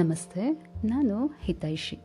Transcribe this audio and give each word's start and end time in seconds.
ನಮಸ್ತೆ, 0.00 0.42
ನಾನು 0.84 1.14
ಹಿತೈಷಿ. 1.42 1.96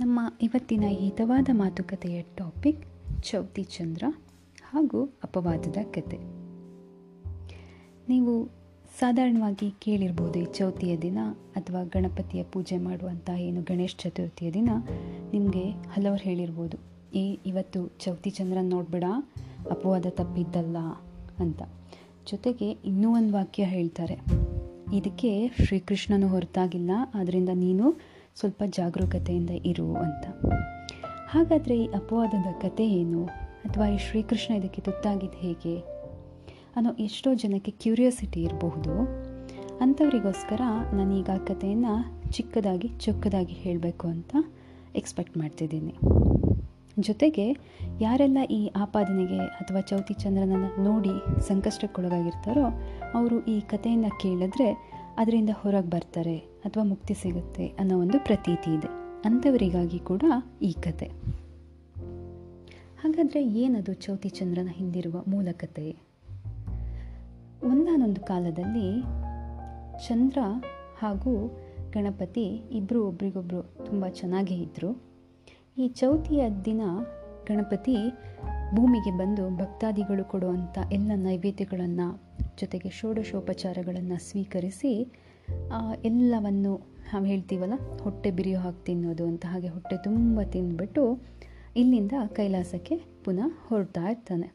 ನಮ್ಮ 0.00 0.20
ಇವತ್ತಿನ 0.42 0.84
ಹಿತವಾದ 0.88 1.48
ಮಾತುಕತೆಯ 1.52 2.22
ಟಾಪಿಕ್ 2.36 2.80
ಚೌತಿ 3.22 3.62
ಚಂದ್ರ 3.62 4.04
ಹಾಗೂ 4.70 5.00
ಅಪವಾದದ 5.24 5.76
ಕತೆ. 5.94 6.18
ನೀವು 8.08 8.32
ಸಾಧಾರಣವಾಗಿ 8.98 9.68
ಕೇಳಿರ್ಬೋದು, 9.78 10.36
ಈ 10.38 10.46
ಚೌತಿಯ 10.52 10.96
ದಿನ 10.96 11.18
ಅಥವಾ 11.56 11.82
ಗಣಪತಿಯ 11.84 12.44
ಪೂಜೆ 12.44 12.78
ಮಾಡುವಂಥ 12.78 13.28
ಏನು 13.38 13.62
ಗಣೇಶ 13.62 13.94
ಚತುರ್ಥಿಯ 13.98 14.50
ದಿನ 14.52 14.70
ನಿಮಗೆ 15.32 15.64
ಹಲವರು 15.94 16.22
ಹೇಳಿರ್ಬೋದು 16.22 16.78
ಏ 17.14 17.24
ಇವತ್ತು 17.46 17.82
ಚೌತಿ 18.04 18.30
ಚಂದ್ರ 18.30 18.58
ನೋಡ್ಬೇಡ, 18.62 19.04
ಅಪವಾದ 19.70 20.06
ತಪ್ಪಿದ್ದಲ್ಲ 20.10 20.78
ಅಂತ. 21.38 21.62
ಜೊತೆಗೆ 22.30 22.70
ಇನ್ನೂ 22.70 23.10
ಒಂದು 23.14 23.34
ವಾಕ್ಯ 23.34 23.64
ಹೇಳ್ತಾರೆ. 23.76 24.18
ಇದಕ್ಕೆ 24.92 25.48
ಶ್ರೀಕೃಷ್ಣನು 25.48 26.28
ಹೊರತಾಗಿಲ್ಲ 26.28 26.90
ಆದ್ದರಿಂದ 27.14 27.48
ನೀನು 27.54 27.96
ಸ್ವಲ್ಪ 28.34 28.62
ಜಾಗರೂಕತೆಯಿಂದ 28.66 29.50
ಇರು 29.50 29.94
ಅಂತ. 29.94 30.26
ಹಾಗಾದರೆ 31.28 31.84
ಈ 31.84 31.86
ಅಪವಾದದ 31.86 32.62
ಕತೆ 32.62 32.88
ಏನು? 32.88 33.24
ಅಥವಾ 33.24 33.88
ಈ 33.88 33.98
ಶ್ರೀಕೃಷ್ಣ 33.98 34.54
ಇದಕ್ಕೆ 34.54 34.82
ತುತ್ತಾಗಿದ್ದು 34.82 35.38
ಹೇಗೆ? 35.38 35.78
ಅನ್ನೋ 36.76 36.92
ಎಷ್ಟೋ 36.92 37.34
ಜನಕ್ಕೆ 37.34 37.70
ಕ್ಯೂರಿಯಾಸಿಟಿ 37.70 38.42
ಇರಬಹುದು. 38.42 38.98
ಅಂಥವರಿಗೋಸ್ಕರ 39.80 40.60
ನಾನೀಗ 40.92 41.30
ಕಥೆಯನ್ನು 41.46 42.32
ಚಿಕ್ಕದಾಗಿ 42.32 42.88
ಚೊಕ್ಕದಾಗಿ 42.88 43.54
ಹೇಳಬೇಕು 43.54 44.08
ಅಂತ 44.08 44.36
ಎಕ್ಸ್ಪೆಕ್ಟ್ 44.96 45.38
ಮಾಡ್ತಿದ್ದೀನಿ. 45.38 45.94
ಜೊತೆಗೆ 47.00 47.56
ಯಾರೆಲ್ಲ 48.00 48.38
ಈ 48.50 48.66
ಆಪಾದನೆಗೆ 48.66 49.38
ಅಥವಾ 49.38 49.80
ಚೌತಿ 49.80 50.14
ಚಂದ್ರನನ್ನು 50.14 50.84
ನೋಡಿ 50.84 51.40
ಸಂಕಷ್ಟಕ್ಕೊಳಗಾಗಿರ್ತಾರೋ 51.40 52.64
ಅವರು 53.14 53.44
ಈ 53.44 53.60
ಕಥೆಯನ್ನು 53.60 54.18
ಕೇಳಿದ್ರೆ 54.18 54.96
ಅದರಿಂದ 55.18 55.50
ಹೊರಗೆ 55.54 55.90
ಬರ್ತಾರೆ 55.90 56.38
ಅಥವಾ 56.38 56.84
ಮುಕ್ತಿ 56.84 57.14
ಸಿಗುತ್ತೆ 57.14 57.66
ಅನ್ನೋ 57.66 58.00
ಒಂದು 58.00 58.24
ಪ್ರತೀತಿ 58.24 58.74
ಇದೆ. 58.74 58.86
ಅಂಥವರಿಗಾಗಿ 59.24 59.98
ಕೂಡ 59.98 60.22
ಈ 60.62 60.72
ಕತೆ. 60.72 61.06
ಹಾಗಾದರೆ 63.00 63.46
ಏನದು 63.46 63.92
ಚೌತಿ 63.92 64.28
ಚಂದ್ರನ 64.28 64.68
ಹಿಂದಿರುವ 64.70 65.24
ಮೂಲ 65.28 65.48
ಕತೆ? 65.52 65.96
ಒಂದಾನೊಂದು 67.62 68.20
ಕಾಲದಲ್ಲಿ 68.20 69.02
ಚಂದ್ರ 70.08 70.38
ಹಾಗೂ 70.98 71.58
ಗಣಪತಿ 71.90 72.44
ಇಬ್ಬರು 72.46 73.08
ಒಬ್ರಿಗೊಬ್ರು 73.08 73.62
ತುಂಬ 73.62 74.08
ಚೆನ್ನಾಗೇ 74.08 74.54
ಇದ್ದರು 74.54 75.05
ಈ 75.78 75.88
ಚೌತಿಯ 75.88 76.42
ದಿನ 76.64 76.82
ಗಣಪತಿ 77.48 77.96
ಭೂಮಿಗೆ 78.74 79.18
ಬಂದು 79.18 79.56
ಭಕ್ತಾದಿಗಳು 79.56 80.24
ಕೊಡುವಂಥ 80.24 80.78
ಎಲ್ಲ 80.92 81.12
ನೈವೇದ್ಯಗಳನ್ನು 81.16 82.06
ಜೊತೆಗೆ 82.60 82.90
ಷೋಡಶೋಪಚಾರಗಳನ್ನು 82.90 84.18
ಸ್ವೀಕರಿಸಿ 84.28 84.92
ಎಲ್ಲವನ್ನು 86.04 86.72
ನಾವು 87.12 87.24
ಹೇಳ್ತೀವಲ್ಲ, 87.24 87.74
ಹೊಟ್ಟೆ 88.02 88.30
ಬಿರಿಯೋ 88.30 88.60
ಹಾಕಿ 88.60 88.84
ತಿನ್ನೋದು 88.84 89.26
ಅಂತ 89.26 89.44
ಹಾಗೆ 89.48 89.68
ಹೊಟ್ಟೆ 89.68 89.96
ತುಂಬ 90.04 90.42
ತಿಂದುಬಿಟ್ಟು 90.42 91.02
ಇಲ್ಲಿಂದ 91.76 92.12
ಕೈಲಾಸಕ್ಕೆ 92.28 92.96
ಪುನಃ 93.24 93.50
ಹೊರಡ್ತಾ 93.68 94.04
ಇರ್ತಾನೆ. 94.10 94.48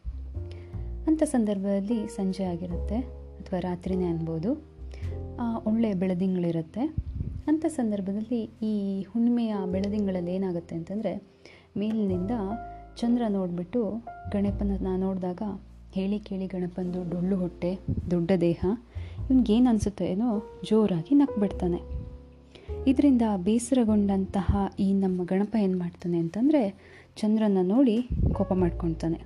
ಅಂಥ 1.08 1.24
ಸಂದರ್ಭದಲ್ಲಿ 1.24 2.08
ಸಂಜೆ 2.08 2.44
ಆಗಿರುತ್ತೆ, 2.44 3.00
ಅಥವಾ 3.42 3.60
ರಾತ್ರಿನೇ 3.60 4.06
ಅನ್ಬೋದು. 4.06 4.52
ಒಳ್ಳೆಯ 5.66 5.94
ಬೆಳದಿಂಗಳಿರುತ್ತೆ. 5.94 7.11
ಅಂಥ 7.48 7.66
ಸಂದರ್ಭದಲ್ಲಿ 7.66 8.50
ಈ 8.62 9.04
ಹುಣ್ಣಿಮೆಯ 9.04 9.56
ಬೆಳದಿಂಗಳಲ್ಲಿ 9.72 10.32
ಏನಾಗುತ್ತೆ 10.32 10.76
ಅಂತಂದರೆ, 10.76 11.24
ಮೇಲಿನಿಂದ 11.78 12.32
ಚಂದ್ರ 12.98 13.22
ನೋಡಿಬಿಟ್ಟು 13.30 14.04
ಗಣಪನ 14.32 14.72
ನೋಡಿದಾಗ 14.98 15.42
ಹೇಳಿ 15.92 16.20
ಕೇಳಿ 16.20 16.48
ಗಣಪಂದು 16.48 17.10
ಡೊಳ್ಳು 17.10 17.36
ಹೊಟ್ಟೆ, 17.36 17.80
ದೊಡ್ಡ 18.12 18.32
ದೇಹ, 18.42 18.66
ಇವನಿಗೇನು 19.30 19.70
ಅನಿಸುತ್ತೆ 19.70 20.06
ಏನೋ 20.06 20.62
ಜೋರಾಗಿ 20.66 21.16
ನಕ್ಬಿಡ್ತಾನೆ 21.16 22.02
ಇದರಿಂದ 22.88 23.22
ಬೇಸರಗೊಂಡಂತಹ 23.38 24.58
ಈ 24.80 24.94
ನಮ್ಮ 24.94 25.24
ಗಣಪ 25.24 25.56
ಏನು 25.60 25.78
ಮಾಡ್ತಾನೆ 25.80 26.18
ಅಂತಂದರೆ 26.18 26.70
ಚಂದ್ರನ 27.16 27.58
ನೋಡಿ 27.62 28.02
ಕೋಪ 28.34 28.54
ಮಾಡ್ಕೊತಾನೆ. 28.54 29.20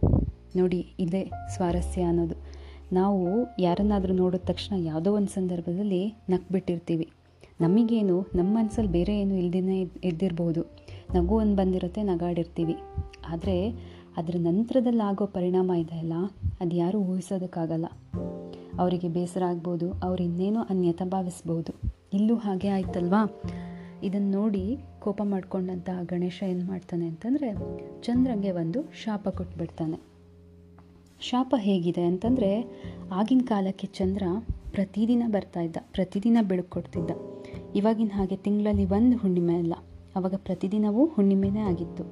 ನೋಡಿ, 0.55 0.85
ಇದೇ 0.99 1.31
ಸ್ವಾರಸ್ಯ 1.55 2.01
ಅನ್ನೋದು. 2.01 2.35
ನಾವು 2.93 3.53
ಯಾರನ್ನಾದರೂ 3.59 4.13
ನೋಡಿದ 4.13 4.39
ತಕ್ಷಣ 4.39 4.75
ಯಾವುದೋ 4.85 5.15
ಒಂದು 5.15 5.27
ಸಂದರ್ಭದಲ್ಲಿ 5.27 6.13
ನಕ್ಬಿಟ್ಟಿರ್ತೀವಿ 6.29 7.07
ನಮಗೇನು, 7.61 8.21
ನಮ್ಮ 8.35 8.57
ಮನಸ್ಸಲ್ಲಿ 8.57 8.91
ಬೇರೆ 8.91 9.19
ಏನು 9.19 9.35
ಇಲ್ದೇ 9.35 9.81
ಇದ್ದಿರ್ಬೋದು 10.03 10.61
ನಗು 11.15 11.35
ಒಂದು 11.35 11.55
ಬಂದಿರುತ್ತೆ, 11.55 12.03
ನಗಾಡಿರ್ತೀವಿ. 12.03 12.75
ಆದರೆ, 13.27 13.69
ಅದರ 14.17 14.35
ನಂತರದಲ್ಲಿ 14.39 15.07
ಆಗೋ 15.07 15.25
ಪರಿಣಾಮ 15.25 15.71
ಇದೆಯಲ್ಲ 15.71 16.13
ಅದು 16.61 16.75
ಯಾರೂ 16.75 16.99
ಊಹಿಸೋದಕ್ಕಾಗಲ್ಲ. 16.99 17.85
ಅವರಿಗೆ 18.79 19.07
ಬೇಸರ 19.07 19.43
ಆಗ್ಬೋದು, 19.43 19.91
ಅವ್ರು 19.91 20.23
ಇನ್ನೇನೋ 20.23 20.59
ಅನ್ಯತ 20.61 21.01
ಭಾವಿಸ್ಬೋದು. 21.05 21.91
ಇಲ್ಲೂ 22.13 22.35
ಹಾಗೆ 22.35 22.67
ಆಯ್ತಲ್ವಾ? 22.67 23.41
ಇದನ್ನು 24.03 24.31
ನೋಡಿ 24.31 24.77
ಕೋಪ 24.99 25.21
ಮಾಡ್ಕೊಂಡಂತಹ 25.25 26.03
ಗಣೇಶ 26.03 26.43
ಏನು 26.47 26.65
ಮಾಡ್ತಾನೆ 26.65 27.07
ಅಂತಂದರೆ, 27.07 27.53
ಚಂದ್ರಂಗೆ 28.03 28.51
ಒಂದು 28.51 28.81
ಶಾಪ 29.03 29.29
ಕೊಟ್ಬಿಡ್ತಾನೆ. 29.29 29.99
ಶಾಪ 31.19 31.55
ಹೇಗಿದೆ 31.57 32.03
ಅಂತಂದರೆ, 32.03 32.65
ಆಗಿನ 33.11 33.41
ಕಾಲಕ್ಕೆ 33.43 33.87
ಚಂದ್ರ 33.87 34.23
ಪ್ರತಿದಿನ 34.71 35.23
ಬರ್ತಾ 35.27 35.61
ಇದ್ದ, 35.61 35.77
ಪ್ರತಿದಿನ 35.91 36.37
ಬೆಳಕು 36.41 36.69
ಕೊಡ್ತಿದ್ದ. 36.69 37.34
ಇವಾಗಿನ 37.75 38.11
ಹಾಗೆ 38.13 38.35
ತಿಂಗಳಲ್ಲಿ 38.35 38.85
ಒಂದು 38.85 39.17
ಹುಣ್ಣಿಮೆ 39.17 39.55
ಅಲ್ಲ. 39.55 39.73
ಅವಾಗ 40.15 40.33
ಪ್ರತಿದಿನವೂ 40.37 41.05
ಹುಣ್ಣಿಮೆನೇ 41.05 41.59
ಆಗಿತ್ತು. 41.59 42.03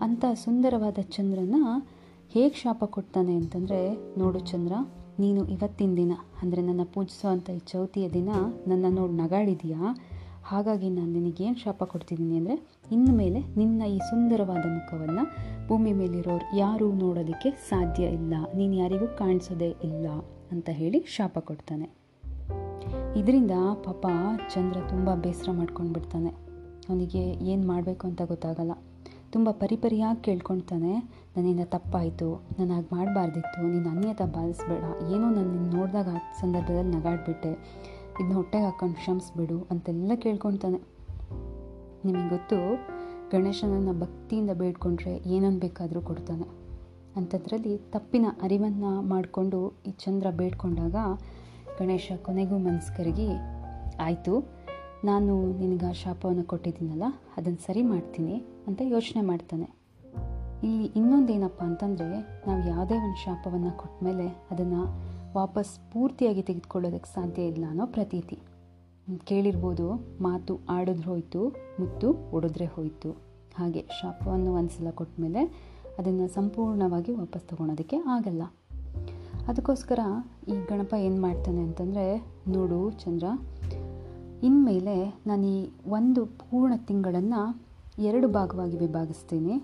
ಅಂಥ 0.00 0.24
ಸುಂದರವಾದ 0.34 0.98
ಚಂದ್ರನ 1.02 1.54
ಹೇಗೆ 2.32 2.54
ಶಾಪ 2.54 2.84
ಕೊಡ್ತಾನೆ 2.84 3.34
ಅಂತಂದರೆ, 3.34 3.94
ನೋಡು 4.18 4.38
ಚಂದ್ರ, 4.38 4.72
ನೀನು 5.18 5.46
ಇವತ್ತಿನ 5.46 5.94
ದಿನ, 5.96 6.12
ಅಂದರೆ 6.42 6.62
ನನ್ನ 6.62 6.80
ಪೂಜಿಸುವಂಥ 6.84 7.50
ಈ 7.50 7.58
ಚೌತಿಯ 7.58 8.08
ದಿನ 8.08 8.28
ನನ್ನ 8.66 8.86
ನೋಡಿ 8.88 9.12
ನಗಾಡಿದೆಯಾ? 9.12 9.98
ಹಾಗಾಗಿ 10.44 10.90
ನಾನು 10.90 11.12
ನಿನಗೇನು 11.12 11.54
ಶಾಪ 11.54 11.84
ಕೊಡ್ತಿದ್ದೀನಿ 11.84 12.36
ಅಂದರೆ 12.36 12.68
ಇನ್ನು 12.92 13.12
ಮೇಲೆ 13.16 13.40
ನಿನ್ನ 13.56 13.82
ಈ 13.82 13.98
ಸುಂದರವಾದ 13.98 14.64
ಮುಖವನ್ನು 14.66 15.24
ಭೂಮಿ 15.68 15.92
ಮೇಲಿರೋರು 15.92 16.58
ಯಾರೂ 16.58 16.92
ನೋಡೋದಕ್ಕೆ 16.92 17.50
ಸಾಧ್ಯ 17.50 18.04
ಇಲ್ಲ. 18.04 18.34
ನೀನು 18.56 18.74
ಯಾರಿಗೂ 18.74 19.06
ಕಾಣಿಸೋದೇ 19.06 19.76
ಇಲ್ಲ 19.84 20.06
ಅಂತ 20.52 20.68
ಹೇಳಿ 20.70 21.04
ಶಾಪ 21.06 21.38
ಕೊಡ್ತಾನೆ. 21.38 22.01
ಇದರಿಂದ 23.16 23.50
ಪಾಪ 23.84 24.06
ಚಂದ್ರ 24.54 24.80
ತುಂಬ 24.88 25.14
ಬೇಸರ 25.14 25.48
ಮಾಡ್ಕೊಂಡು 25.52 25.92
ಬಿಡ್ತಾನೆ 25.92 26.28
ಅವನಿಗೆ 26.88 27.18
ಏನು 27.18 27.66
ಮಾಡಬೇಕು 27.66 28.06
ಅಂತ 28.06 28.22
ಗೊತ್ತಾಗಲ್ಲ. 28.22 28.72
ತುಂಬ 29.30 29.50
ಪರಿಪರಿಯಾಗಿ 29.50 30.22
ಕೇಳ್ಕೊಳ್ತಾನೆ. 30.22 30.98
ನನ್ನಿಂದ 31.36 31.60
ತಪ್ಪಾಯಿತು, 31.64 32.42
ನಾನು 32.58 32.74
ಹಾಗೆ 32.74 32.94
ಮಾಡಬಾರ್ದಿತ್ತು, 32.94 33.72
ನೀನು 33.72 33.88
ಅನ್ಯತ 33.88 34.22
ಬಾಲಿಸ್ಬೇಡ 34.22 34.84
ಏನೋ 35.14 35.30
ನಾನು 35.30 35.52
ನಿನ್ನ 35.52 35.76
ನೋಡಿದಾಗ 35.76 36.08
ಆ 36.08 36.18
ಸಂದರ್ಭದಲ್ಲಿ 36.40 36.96
ನಗಾಡ್ಬಿಟ್ಟೆ. 36.96 37.52
ಇದನ್ನ 38.20 38.34
ಹೊಟ್ಟೆಗೆ 38.34 38.64
ಹಾಕ್ಕೊಂಡು 38.64 38.94
ಕ್ಷಮಿಸ್ಬಿಡು 38.94 39.66
ಅಂತೆಲ್ಲ 39.70 40.12
ಕೇಳ್ಕೊಳ್ತಾನೆ. 40.14 40.78
ನಿಮಗೆ 42.04 42.28
ಗೊತ್ತು, 42.28 42.74
ಗಣೇಶನನ್ನು 43.32 44.00
ಭಕ್ತಿಯಿಂದ 44.00 44.50
ಬೇಡ್ಕೊಂಡ್ರೆ 44.50 45.16
ಏನನ್ನು 45.16 45.58
ಬೇಕಾದರೂ 45.58 46.00
ಕೊಡ್ತಾನೆ. 46.00 46.48
ಅಂಥದ್ರಲ್ಲಿ 47.16 47.78
ತಪ್ಪಿನ 47.78 48.26
ಅರಿವನ್ನು 48.42 49.02
ಮಾಡಿಕೊಂಡು 49.02 49.72
ಈ 49.86 49.90
ಚಂದ್ರ 49.90 50.26
ಬೇಡ್ಕೊಂಡಾಗ 50.30 50.94
ಗಣೇಶ 51.78 52.12
ಕೊನೆಗೂ 52.24 52.58
ಮನಸ್ಸು 52.58 52.92
ಆಯಿತು. 54.00 54.62
ನಾನು 55.04 55.52
ನಿನಗೆ 55.58 55.86
ಆ 55.86 55.92
ಶಾಪವನ್ನು 55.92 56.44
ಕೊಟ್ಟಿದ್ದೀನಲ್ಲ, 56.44 57.02
ಅದನ್ನು 57.36 57.58
ಸರಿ 57.66 57.82
ಮಾಡ್ತೀನಿ 57.82 58.44
ಅಂತ 58.66 58.82
ಯೋಚನೆ 58.84 59.22
ಮಾಡ್ತಾನೆ. 59.22 59.82
ಇಲ್ಲಿ 60.64 60.84
ಇನ್ನೊಂದೇನಪ್ಪ 60.84 61.62
ಅಂತಂದರೆ, 61.62 62.42
ನಾವು 62.46 62.68
ಯಾವುದೇ 62.68 62.94
ಒಂದು 62.94 63.24
ಶಾಪವನ್ನು 63.24 63.78
ಕೊಟ್ಟ 63.78 64.04
ಮೇಲೆ 64.04 64.26
ಅದನ್ನು 64.50 64.82
ವಾಪಸ್ 65.34 65.92
ಪೂರ್ತಿಯಾಗಿ 65.92 66.42
ತೆಗೆದುಕೊಳ್ಳೋದಕ್ಕೆ 66.42 67.14
ಸಾಧ್ಯ 67.14 67.42
ಇಲ್ಲ 67.42 67.64
ಅನ್ನೋ 67.68 67.86
ಪ್ರತೀತಿ. 67.86 68.38
ಕೇಳಿರ್ಬೋದು, 69.24 69.92
ಮಾತು 70.22 70.58
ಆಡಿದ್ರೆ 70.68 71.06
ಹೋಯಿತು, 71.06 71.48
ಮುತ್ತು 71.80 72.30
ಒಡೆದ್ರೆ 72.30 72.66
ಹೋಯಿತು. 72.66 73.10
ಹಾಗೆ 73.54 73.86
ಶಾಪವನ್ನು 74.00 74.54
ಒಂದು 74.54 74.68
ಸಲ 74.68 74.90
ಕೊಟ್ಟ 74.90 75.20
ಮೇಲೆ 75.20 75.72
ಅದನ್ನು 75.98 76.28
ಸಂಪೂರ್ಣವಾಗಿ 76.28 77.12
ವಾಪಸ್ 77.12 77.42
ತಗೊಳೋದಕ್ಕೆ 77.42 77.96
ಆಗಲ್ಲ. 77.96 78.42
ಅದಕ್ಕೋಸ್ಕರ 79.48 80.00
ಈ 80.48 80.52
ಗಣಪ 80.70 80.94
ಏನು 80.98 81.20
ಮಾಡ್ತಾನೆ 81.22 81.60
ಅಂತಂದರೆ, 81.62 82.04
ನೋಡು 82.48 82.90
ಚಂದ್ರ, 82.90 83.24
ಇನ್ಮೇಲೆ 84.42 84.94
ನಾನು 85.26 85.44
ಈ 85.46 85.58
ಒಂದು 85.88 86.26
ಪೂರ್ಣ 86.26 86.72
ತಿಂಗಳನ್ನು 86.76 87.40
ಎರಡು 87.98 88.28
ಭಾಗವಾಗಿ 88.28 88.76
ವಿಭಾಗಿಸ್ತೀನಿ. 88.76 89.54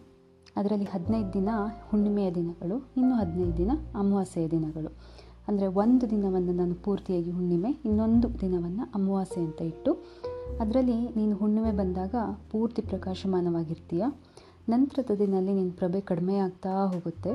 ಅದರಲ್ಲಿ 0.57 0.85
ಹದಿನೈದು 0.85 1.33
ದಿನ 1.33 1.49
ಹುಣ್ಣಿಮೆಯ 1.91 2.31
ದಿನಗಳು, 2.31 2.77
ಇನ್ನು 2.97 3.15
ಹದಿನೈದು 3.15 3.57
ದಿನ 3.57 3.71
ಅಮಾವಾಸ್ಯೆಯ 3.95 4.49
ದಿನಗಳು. 4.49 4.91
ಅಂದರೆ 5.49 5.67
ಒಂದು 5.67 6.11
ದಿನವನ್ನು 6.11 6.53
ನಾನು 6.53 6.75
ಪೂರ್ತಿಯಾಗಿ 6.75 7.31
ಹುಣ್ಣಿಮೆ, 7.31 7.71
ಇನ್ನೊಂದು 7.85 8.41
ದಿನವನ್ನು 8.41 8.93
ಅಮಾವಾಸ್ಯೆ 8.95 9.45
ಅಂತ 9.45 9.61
ಇಟ್ಟು, 9.63 9.93
ಅದರಲ್ಲಿ 10.61 10.99
ನೀನು 11.17 11.37
ಹುಣ್ಣಿಮೆ 11.37 11.73
ಬಂದಾಗ 11.73 12.15
ಪೂರ್ತಿ 12.53 12.83
ಪ್ರಕಾಶಮಾನವಾಗಿರ್ತೀಯ. 12.83 14.05
ನಂತರದ 14.69 15.11
ದಿನದಲ್ಲಿ 15.19 15.53
ನಿನ್ನ 15.53 15.71
ಪ್ರಭೆ 15.77 16.01
ಕಡಿಮೆ 16.01 16.37
ಆಗ್ತಾ 16.37 16.73
ಹೋಗುತ್ತೆ. 16.85 17.33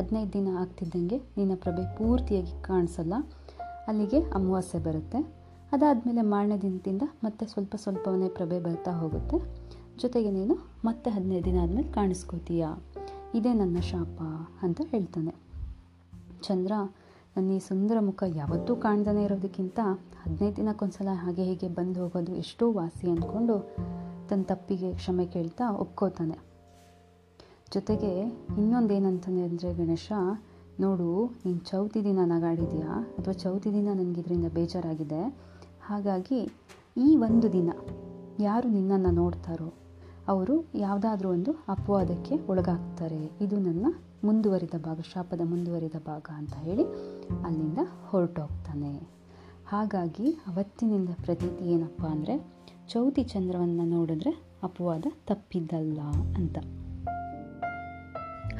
ಹದಿನೈದು 0.00 0.32
ದಿನ 0.32 0.48
ಆಗ್ತಿದ್ದಂಗೆ 0.58 1.18
ನಿನ್ನ 1.18 1.52
ಪ್ರಭೆ 1.54 1.96
ಪೂರ್ತಿಯಾಗಿ 1.96 2.62
ಕಾಣಿಸಲ್ಲ. 2.62 3.14
ಅಲ್ಲಿಗೆ 3.88 4.20
ಅಮಾವಾಸ್ಯೆ 4.20 4.80
ಬರುತ್ತೆ. 4.80 5.18
ಅದಾದಮೇಲೆ 5.72 6.22
ಮಾರನೇ 6.22 6.58
ದಿನದಿಂದ 6.58 7.02
ಮತ್ತೆ 7.24 7.46
ಸ್ವಲ್ಪ 7.46 7.76
ಸ್ವಲ್ಪವನ್ನೇ 7.76 8.28
ಪ್ರಭೆ 8.28 8.60
ಬರ್ತಾ 8.60 8.92
ಹೋಗುತ್ತೆ. 8.92 9.36
ಜೊತೆಗೆ 9.98 10.30
ನೀನು 10.30 10.54
ಮತ್ತೆ 10.84 11.10
ಹದಿನೈದು 11.10 11.44
ದಿನ 11.44 11.58
ಆದಮೇಲೆ 11.62 11.92
ಕಾಣಿಸ್ಕೋತೀಯ? 11.92 12.66
ಇದೇ 13.34 13.52
ನನ್ನ 13.52 13.80
ಶಾಪ 13.80 14.22
ಅಂತ 14.62 14.80
ಹೇಳ್ತಾನೆ. 14.84 15.34
ಚಂದ್ರ, 16.42 16.72
ನನ್ನ 17.36 17.50
ಈ 17.50 17.58
ಸುಂದರ 17.58 17.96
ಮುಖ 18.00 18.22
ಯಾವತ್ತೂ 18.26 18.76
ಕಾಣ್ದೇ 18.76 19.24
ಇರೋದಕ್ಕಿಂತ 19.24 19.80
ಹದಿನೈದು 20.22 20.56
ದಿನಕ್ಕೊಂದ್ಸಲ 20.56 21.08
ಹಾಗೆ 21.12 21.44
ಹೀಗೆ 21.44 21.68
ಬಂದು 21.68 22.02
ಹೋಗೋದು 22.02 22.34
ಎಷ್ಟೋ 22.34 22.72
ವಾಸಿ 22.72 23.10
ಅಂದ್ಕೊಂಡು 23.10 23.70
ತನ್ನ 24.28 24.42
ತಪ್ಪಿಗೆ 24.42 24.94
ಕ್ಷಮೆ 24.94 25.26
ಕೇಳ್ತಾ 25.26 25.70
ಒಪ್ಕೋತಾನೆ. 25.70 26.49
ಜೊತೆಗೆ 27.74 28.12
ಇನ್ನೊಂದೇನಂತಂದ್ರೆ 28.58 29.44
ಅಂದರೆ, 29.44 29.74
ಗಣೇಶ, 29.74 30.12
ನೋಡು, 30.80 31.26
ನೀನು 31.44 31.58
ಚೌತಿ 31.58 32.04
ದಿನ 32.04 32.18
ನಗಾಡಿದೆಯಾ? 32.24 32.92
ಅಥವಾ 33.18 33.34
ಚೌತಿ 33.34 33.72
ದಿನ 33.72 33.88
ನನಗೆ 33.94 34.20
ಇದರಿಂದ 34.20 34.44
ಬೇಜಾರಾಗಿದೆ. 34.54 35.20
ಹಾಗಾಗಿ 35.82 36.40
ಈ 36.96 37.16
ಒಂದು 37.16 37.52
ದಿನ 37.52 37.70
ಯಾರು 38.40 38.68
ನಿನ್ನನ್ನು 38.68 39.10
ನೋಡ್ತಾರೋ, 39.10 39.74
ಅವರು 40.28 40.64
ಯಾವುದಾದ್ರೂ 40.74 41.28
ಒಂದು 41.30 41.52
ಅಪವಾದಕ್ಕೆ 41.68 42.36
ಒಳಗಾಗ್ತಾರೆ. 42.48 43.30
ಇದು 43.40 43.56
ನನ್ನ 43.58 43.86
ಮುಂದುವರಿದ 44.24 44.76
ಭಾಗ, 44.84 45.00
ಶಾಪದ 45.12 45.40
ಮುಂದುವರಿದ 45.44 45.98
ಭಾಗ 46.06 46.26
ಅಂತ 46.36 46.54
ಹೇಳಿ 46.54 46.84
ಅಲ್ಲಿಂದ 47.44 47.78
ಹೊರಟೋಗ್ತಾನೆ. 48.08 48.94
ಹಾಗಾಗಿ 49.68 50.28
ಅವತ್ತಿನಿಂದ 50.46 51.08
ಪ್ರತೀತಿ 51.24 51.64
ಏನಪ್ಪ 51.64 52.02
ಅಂದರೆ, 52.06 52.36
ಚೌತಿ 52.88 53.24
ಚಂದ್ರವನ್ನು 53.24 53.84
ನೋಡಿದ್ರೆ 53.84 54.34
ಅಪವಾದ 54.62 55.06
ತಪ್ಪಿದ್ದಲ್ಲ 55.26 56.00
ಅಂತ. 56.36 56.58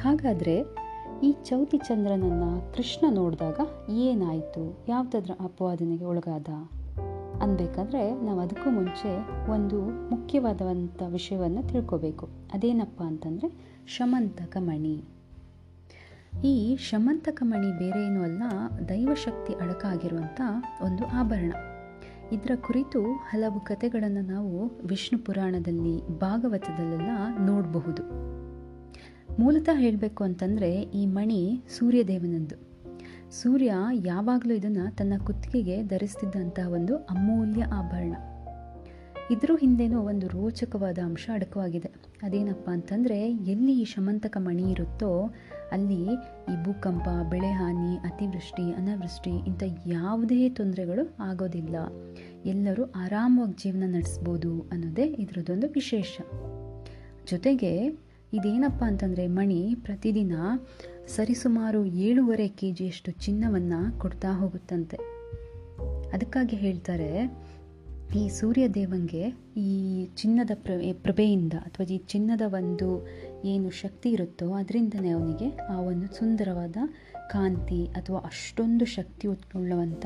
ಹಾಗಾದರೆ 0.01 0.63
ಈ 1.23 1.31
ಚೌತಿ 1.43 1.77
ಚಂದ್ರನನ್ನು 1.77 2.73
ಕೃಷ್ಣ 2.73 3.15
ನೋಡಿದಾಗ 3.15 3.59
ಏನಾಯಿತು? 3.89 4.85
ಯಾವುದಾದ್ರೂ 4.87 5.45
ಅಪವಾದನೆಗೆ 5.45 6.05
ಒಳಗಾದ? 6.05 6.47
ಅನ್ಬೇಕಾದ್ರೆ 7.41 8.21
ನಾವು 8.21 8.39
ಅದಕ್ಕೂ 8.39 8.69
ಮುಂಚೆ 8.69 9.17
ಒಂದು 9.51 9.81
ಮುಖ್ಯವಾದಂಥ 10.09 11.03
ವಿಷಯವನ್ನು 11.07 11.63
ತಿಳ್ಕೋಬೇಕು. 11.63 12.29
ಅದೇನಪ್ಪ 12.53 13.01
ಅಂತಂದರೆ 13.01 13.77
ಶಮಂತಕ 13.87 14.57
ಮಣಿ 14.59 15.03
ಈ 16.43 16.75
ಶಮಂತಕ 16.75 17.43
ಮಣಿ 17.45 17.77
ಬೇರೆ 17.77 18.05
ಏನೂ 18.05 18.23
ಅಲ್ಲ, 18.23 18.43
ದೈವಶಕ್ತಿ 18.89 19.53
ಅಡಕಾಗಿರುವಂಥ 19.53 20.41
ಒಂದು 20.81 21.05
ಆಭರಣ. 21.05 21.53
ಇದರ 22.31 22.51
ಕುರಿತು 22.55 23.01
ಹಲವು 23.03 23.59
ಕಥೆಗಳನ್ನು 23.59 24.21
ನಾವು 24.21 24.71
ವಿಷ್ಣು 24.87 25.25
ಪುರಾಣದಲ್ಲಿ 25.25 26.19
ಭಾಗವತದಲ್ಲೆಲ್ಲ 26.19 27.45
ನೋಡಬಹುದು. 27.45 28.31
ಮೂಲತಃ 29.39 29.77
ಹೇಳಬೇಕು 29.77 30.23
ಅಂತಂದರೆ 30.23 30.81
ಈ 30.81 31.05
ಮಣಿ 31.05 31.63
ಸೂರ್ಯದೇವನದ್ದು. 31.77 32.55
ಸೂರ್ಯ 33.31 33.73
ಯಾವಾಗಲೂ 33.93 34.53
ಇದನ್ನು 34.53 34.95
ತನ್ನ 34.95 35.13
ಕುತ್ತಿಗೆಗೆ 35.25 35.83
ಧರಿಸ್ತಿದ್ದಂತಹ 35.83 36.69
ಒಂದು 36.69 36.95
ಅಮೂಲ್ಯ 36.95 37.63
ಆಭರಣ. 37.63 38.13
ಇದ್ರ 39.31 39.51
ಹಿಂದೆನೂ 39.59 39.99
ಒಂದು 39.99 40.27
ರೋಚಕವಾದ 40.27 40.99
ಅಂಶ 41.05 41.29
ಅಡಕವಾಗಿದೆ. 41.33 41.91
ಅದೇನಪ್ಪ 42.23 42.69
ಅಂತಂದರೆ 42.69 43.31
ಎಲ್ಲಿ 43.31 43.81
ಈ 43.81 43.85
ಶಮಂತಕ 43.85 44.37
ಮಣಿ 44.39 44.71
ಇರುತ್ತೋ 44.71 45.33
ಅಲ್ಲಿ 45.71 46.03
ಈ 46.03 46.63
ಭೂಕಂಪ, 46.63 47.07
ಬೆಳೆಹಾನಿ, 47.29 47.97
ಅತಿವೃಷ್ಟಿ, 47.97 48.73
ಅನಾವೃಷ್ಟಿ 48.73 49.29
ಇಂಥ 49.29 49.63
ಯಾವುದೇ 49.85 50.49
ತೊಂದರೆಗಳು 50.49 51.15
ಆಗೋದಿಲ್ಲ. 51.19 51.75
ಎಲ್ಲರೂ 52.45 52.83
ಆರಾಮವಾಗಿ 52.95 53.63
ಜೀವನ 53.63 53.83
ನಡೆಸ್ಬೋದು 53.87 54.69
ಅನ್ನೋದೇ 54.71 55.03
ಇದರದ್ದೊಂದು 55.03 55.67
ವಿಶೇಷ. 55.69 56.21
ಜೊತೆಗೆ 57.31 57.89
ಇದೇನಪ್ಪ 58.33 58.83
ಅಂತಂದರೆ 58.83 59.27
ಮಣಿ 59.27 59.75
ಪ್ರತಿದಿನ 59.75 60.33
ಸರಿಸುಮಾರು 61.07 61.85
ಏಳುವರೆ 61.85 62.47
ಕೆ 62.47 62.71
ಜಿಯಷ್ಟು 62.71 63.11
ಚಿನ್ನವನ್ನು 63.11 63.99
ಕೊಡ್ತಾ 63.99 64.29
ಹೋಗುತ್ತಂತೆ. 64.39 64.97
ಅದಕ್ಕಾಗಿ 66.13 66.55
ಹೇಳ್ತಾರೆ, 66.55 67.09
ಈ 68.15 68.29
ಸೂರ್ಯ 68.29 68.67
ದೇವಂಗೆ 68.67 69.23
ಈ 69.57 70.05
ಚಿನ್ನದ 70.15 70.51
ಪ್ರಭೆ 70.53 70.93
ಪ್ರಭೆಯಿಂದ 70.93 71.53
ಅಥವಾ 71.53 71.93
ಈ 71.93 71.97
ಚಿನ್ನದ 71.97 72.41
ಒಂದು 72.47 73.07
ಏನು 73.45 73.69
ಶಕ್ತಿ 73.69 74.09
ಇರುತ್ತೋ 74.09 74.53
ಅದರಿಂದನೇ 74.53 75.09
ಅವನಿಗೆ 75.09 75.57
ಆ 75.57 75.77
ಒಂದು 75.81 76.07
ಸುಂದರವಾದ 76.15 76.77
ಕಾಂತಿ 77.29 77.85
ಅಥವಾ 77.85 78.19
ಅಷ್ಟೊಂದು 78.19 78.85
ಶಕ್ತಿ 78.85 79.27
ಉಳ್ಳವಂಥ 79.27 80.05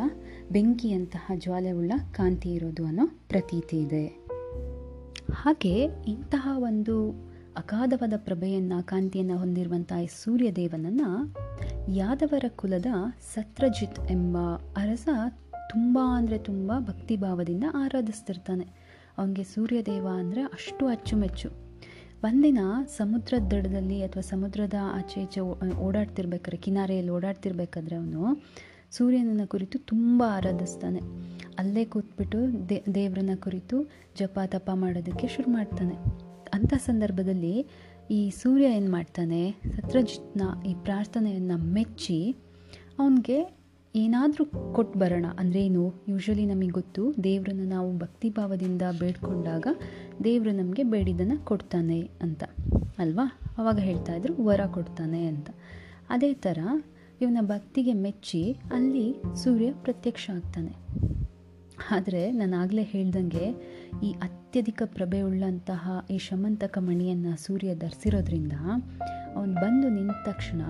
ಬೆಂಕಿಯಂತಹ 0.52 1.32
ಜ್ವಾಲೆ 1.36 1.72
ಉಳ್ಳ 1.72 1.92
ಕಾಂತಿ 2.12 2.50
ಇರೋದು 2.54 2.86
ಅನ್ನೋ 2.86 3.08
ಪ್ರತೀತಿ 3.30 3.78
ಇದೆ. 3.78 4.06
ಹಾಗೆ 5.34 5.76
ಇಂತಹ 6.08 6.50
ಒಂದು 6.56 6.96
ಅಗಾಧವಾದ 7.58 8.14
ಪ್ರಭೆಯನ್ನು, 8.18 8.84
ಕಾಂತಿಯನ್ನು 8.84 9.38
ಹೊಂದಿರುವಂಥ 9.38 9.92
ಈ 10.04 10.08
ಸೂರ್ಯದೇವನನ್ನು 10.24 11.36
ಯಾದವರ 11.94 12.46
ಕುಲದ 12.56 12.86
ಸತ್ರಜಿತ್ 13.34 14.00
ಎಂಬ 14.12 14.38
ಅರಸ 14.78 15.10
ತುಂಬ 15.70 16.00
ಅಂದರೆ 16.16 16.38
ತುಂಬ 16.38 16.72
ಭಕ್ತಿಭಾವದಿಂದ 16.80 17.64
ಆರಾಧಿಸ್ತಿರ್ತಾನೆ. 17.76 18.66
ಅವನಿಗೆ 19.18 19.44
ಸೂರ್ಯದೇವ 19.44 20.08
ಅಂದರೆ 20.14 20.42
ಅಷ್ಟು 20.42 20.88
ಅಚ್ಚುಮೆಚ್ಚು. 20.88 21.50
ಒಂದಿನ 22.24 22.60
ಸಮುದ್ರದ 22.98 23.48
ದಡದಲ್ಲಿ 23.48 24.04
ಅಥವಾ 24.04 24.22
ಸಮುದ್ರದ 24.22 24.74
ಆಚೆ 24.82 25.22
ಈಚೆ 25.22 25.42
ಓಡಾಡ್ತಿರ್ಬೇಕಾದ್ರೆ, 25.76 26.58
ಕಿನಾರೆಯಲ್ಲಿ 26.58 27.12
ಓಡಾಡ್ತಿರ್ಬೇಕಾದ್ರೆ 27.12 27.96
ಅವನು 27.96 28.44
ಸೂರ್ಯನನ್ನ 28.92 29.46
ಕುರಿತು 29.46 29.80
ತುಂಬ 29.80 30.24
ಆರಾಧಿಸ್ತಾನೆ. 30.28 31.00
ಅಲ್ಲೇ 31.60 31.86
ಕೂತ್ಬಿಟ್ಟು 31.86 32.70
ದೇ, 32.70 32.84
ದೇವ್ರನ್ನ 32.96 33.30
ಕುರಿತು 33.36 33.84
ಜಪ 34.20 34.40
ತಪ 34.46 34.70
ಮಾಡೋದಕ್ಕೆ 34.74 35.28
ಶುರು 35.28 35.52
ಮಾಡ್ತಾನೆ. 35.52 36.25
ಅಂಥ 36.56 36.74
ಸಂದರ್ಭದಲ್ಲಿ 36.78 37.56
ಈ 38.12 38.20
ಸೂರ್ಯ 38.30 38.66
ಏನು 38.78 38.90
ಮಾಡ್ತಾನೆ, 38.92 39.44
ಸತ್ರಜಿತ್ನ 39.52 40.42
ಈ 40.66 40.74
ಪ್ರಾರ್ಥನೆಯನ್ನು 40.84 41.58
ಮೆಚ್ಚಿ 41.74 42.18
ಅವನಿಗೆ 43.00 43.38
ಏನಾದರೂ 43.96 44.44
ಕೊಟ್ಟು 44.74 45.00
ಬರೋಣ. 45.00 45.26
ಅಂದರೆ 45.40 45.60
ಏನು 45.66 45.84
ಯೂಶ್ವಲಿ 46.10 46.46
ನಮಗೆ 46.46 46.70
ಗೊತ್ತು, 46.70 47.04
ದೇವರನ್ನು 47.24 47.66
ನಾವು 47.66 47.90
ಭಕ್ತಿ 47.98 48.30
ಭಾವದಿಂದ 48.30 48.82
ಬೇಡ್ಕೊಂಡಾಗ 49.00 49.68
ದೇವರು 50.24 50.52
ನಮಗೆ 50.52 50.84
ಬೇಡಿದ್ದನ್ನು 50.84 51.38
ಕೊಡ್ತಾನೆ 51.46 52.00
ಅಂತ. 52.22 52.44
ಅಲ್ವಾ? 52.98 53.26
ಅವಾಗ 53.58 53.80
ಹೇಳ್ತಾ 53.80 54.14
ಇದ್ರು, 54.16 54.34
ವರ 54.44 54.62
ಕೊಡ್ತಾನೆ 54.74 55.22
ಅಂತ. 55.26 55.50
ಅದೇ 56.10 56.34
ಥರ 56.46 56.60
ಇವನ 57.22 57.38
ಭಕ್ತಿಗೆ 57.42 57.94
ಮೆಚ್ಚಿ 57.94 58.42
ಅಲ್ಲಿ 58.74 59.06
ಸೂರ್ಯ 59.44 59.70
ಪ್ರತ್ಯಕ್ಷ 59.84 60.30
ಆಗ್ತಾನೆ. 60.34 60.74
ಆದರೆ 61.92 62.32
ನಾನು 62.32 62.58
ಆಗಲೇ 62.58 62.84
ಹೇಳ್ದಂಗೆ 62.84 63.46
ಈ 64.04 64.12
ಅತ್ಯಧಿಕ 64.12 64.82
ಪ್ರಭೆ 64.86 65.22
ಉಳ್ಳಂತಹ 65.22 66.08
ಈ 66.10 66.18
ಶಮಂತಕ 66.18 66.78
ಮಣಿಯನ್ನು 66.82 67.38
ಸೂರ್ಯ 67.38 67.76
ಧರಿಸಿರೋದ್ರಿಂದ 67.76 68.54
ಅವನು 69.36 69.54
ಬಂದು 69.54 69.90
ನಿಂತ 69.90 70.16
ತಕ್ಷಣ 70.26 70.62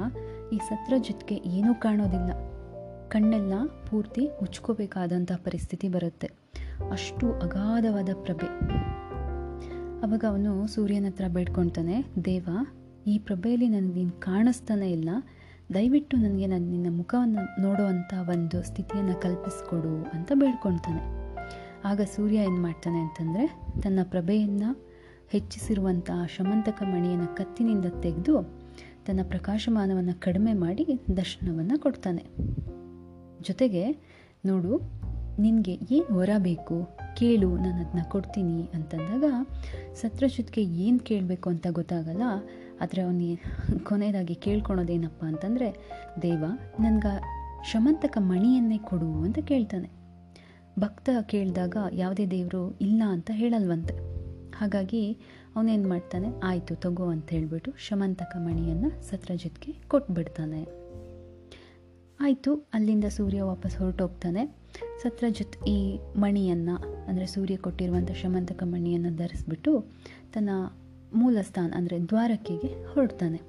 ಈ 0.53 0.57
ಸತ್ರಜಿತ್ಗೆ 0.57 1.35
ಏನೂ 1.35 1.75
ಕಾಣೋದಿಲ್ಲ. 1.75 2.31
ಕಣ್ಣೆಲ್ಲ 3.09 3.53
ಪೂರ್ತಿ 3.89 4.25
ಮುಚ್ಕೋಬೇಕಾದಂಥ 4.27 5.31
ಪರಿಸ್ಥಿತಿ 5.35 5.87
ಬರುತ್ತೆ. 5.87 6.27
ಅಷ್ಟು 6.91 7.31
ಅಗಾಧವಾದ 7.33 8.09
ಪ್ರಭೆ. 8.13 8.47
ಅವಾಗ 10.01 10.25
ಅವನು 10.29 10.67
ಸೂರ್ಯನ 10.67 11.05
ಹತ್ರ 11.05 11.25
ಬೇಡ್ಕೊಳ್ತಾನೆ 11.27 12.03
ದೇವ, 12.25 12.49
ಈ 13.07 13.19
ಪ್ರಭೆಯಲ್ಲಿ 13.19 13.67
ನನಗೆ 13.67 13.93
ನೀನು 13.93 14.11
ಕಾಣಿಸ್ತಾನೆ 14.11 14.91
ಇಲ್ಲ. 14.91 15.09
ದಯವಿಟ್ಟು 15.73 16.17
ನನಗೆ 16.17 16.47
ನನ್ನ 16.47 16.71
ನಿನ್ನ 16.71 16.97
ಮುಖವನ್ನು 16.97 17.61
ನೋಡುವಂಥ 17.61 18.13
ಒಂದು 18.29 18.63
ಸ್ಥಿತಿಯನ್ನು 18.63 19.21
ಕಲ್ಪಿಸ್ಕೊಡು 19.21 19.93
ಅಂತ 20.09 20.31
ಬೇಡ್ಕೊಳ್ತಾನೆ. 20.35 21.01
ಆಗ 21.85 22.01
ಸೂರ್ಯ 22.15 22.37
ಏನು 22.37 22.61
ಮಾಡ್ತಾನೆ 22.61 22.99
ಅಂತಂದರೆ 22.99 23.45
ತನ್ನ 23.81 23.99
ಪ್ರಭೆಯನ್ನು 24.03 24.69
ಹೆಚ್ಚಿಸಿರುವಂಥ 25.29 26.11
ಶಮಂತಕ 26.37 26.83
ಮಣಿಯನ್ನು 26.83 27.35
ಕತ್ತಿನಿಂದ 27.35 27.85
ತೆಗೆದು 28.01 28.35
ತನ್ನ 29.05 29.19
ಪ್ರಕಾಶಮಾನವನ್ನು 29.23 30.21
ಕಡಿಮೆ 30.21 30.53
ಮಾಡಿ 30.53 30.85
ದರ್ಶನವನ್ನು 31.17 31.81
ಕೊಡ್ತಾನೆ. 31.81 32.23
ಜೊತೆಗೆ 33.41 33.91
ನೋಡು, 34.45 34.79
ನಿನಗೆ 35.39 35.73
ಏನು 35.91 36.15
ವರ 36.15 36.29
ಬೇಕು 36.37 36.77
ಕೇಳು 37.15 37.49
ನಾನು 37.55 37.75
ಅದನ್ನ 37.75 38.03
ಕೊಡ್ತೀನಿ 38.09 38.69
ಅಂತಂದಾಗ 38.73 39.23
ಸತ್ರಜಿತ್ಗೆ 39.93 40.63
ಏನು 40.63 40.99
ಕೇಳಬೇಕು 40.99 41.49
ಅಂತ 41.49 41.67
ಗೊತ್ತಾಗಲ್ಲ. 41.71 42.21
ಆದರೆ 42.81 43.01
ಅವನಿಗೆ 43.01 43.41
ಕೊನೆಯದಾಗಿ 43.83 44.35
ಕೇಳ್ಕೊಳೋದೇನಪ್ಪ 44.35 45.23
ಅಂತಂದರೆ, 45.23 45.77
ದೇವ, 46.21 46.45
ನನಗೆ 46.79 47.45
ಶಮಂತಕ 47.71 48.17
ಮಣಿಯನ್ನೇ 48.19 48.77
ಕೊಡು 48.77 49.21
ಅಂತ 49.21 49.39
ಕೇಳ್ತಾನೆ. 49.39 49.89
ಭಕ್ತ 50.79 51.09
ಕೇಳಿದಾಗ 51.21 51.77
ಯಾವುದೇ 51.93 52.25
ದೇವರು 52.25 52.77
ಇಲ್ಲ 52.81 53.03
ಅಂತ 53.07 53.31
ಹೇಳಲ್ವಂತೆ. 53.33 53.93
ಹಾಗಾಗಿ 54.57 55.17
ಅವನೇನು 55.55 55.89
ಮಾಡ್ತಾನೆ, 55.89 56.27
ಆಯಿತು 56.43 56.75
ತಗೋ 56.75 57.05
ಅಂತ 57.05 57.29
ಹೇಳಿಬಿಟ್ಟು 57.29 57.73
ಶಮಂತಕ 57.77 58.35
ಮಣಿಯನ್ನು 58.37 59.09
ಸತ್ರಜಿತ್ಗೆ 59.09 59.71
ಕೊಟ್ಬಿಡ್ತಾನೆ. 59.87 60.85
ಆಯಿತು, 62.19 62.67
ಅಲ್ಲಿಂದ 62.73 63.05
ಸೂರ್ಯ 63.05 63.41
ವಾಪಸ್ 63.41 63.77
ಹೊರಟೋಗ್ತಾನೆ. 63.77 64.45
ಸತ್ರಜಿತ್ 65.03 65.63
ಈ 65.67 65.99
ಮಣಿಯನ್ನು, 66.17 67.05
ಅಂದರೆ 67.07 67.25
ಸೂರ್ಯ 67.25 67.57
ಕೊಟ್ಟಿರುವಂಥ 67.57 68.11
ಶಮಂತಕ 68.11 68.63
ಮಣಿಯನ್ನು 68.63 69.15
ಧರಿಸ್ಬಿಟ್ಟು 69.15 69.85
ತನ್ನ 70.33 70.49
ಮೂಲ 71.15 71.37
ಸ್ಥಾನ 71.41 71.71
ಅಂದರೆ 71.75 71.99
ದ್ವಾರಕೆಗೆ 71.99 72.69
ಹೊರಡ್ತಾನೆ. 72.93 73.39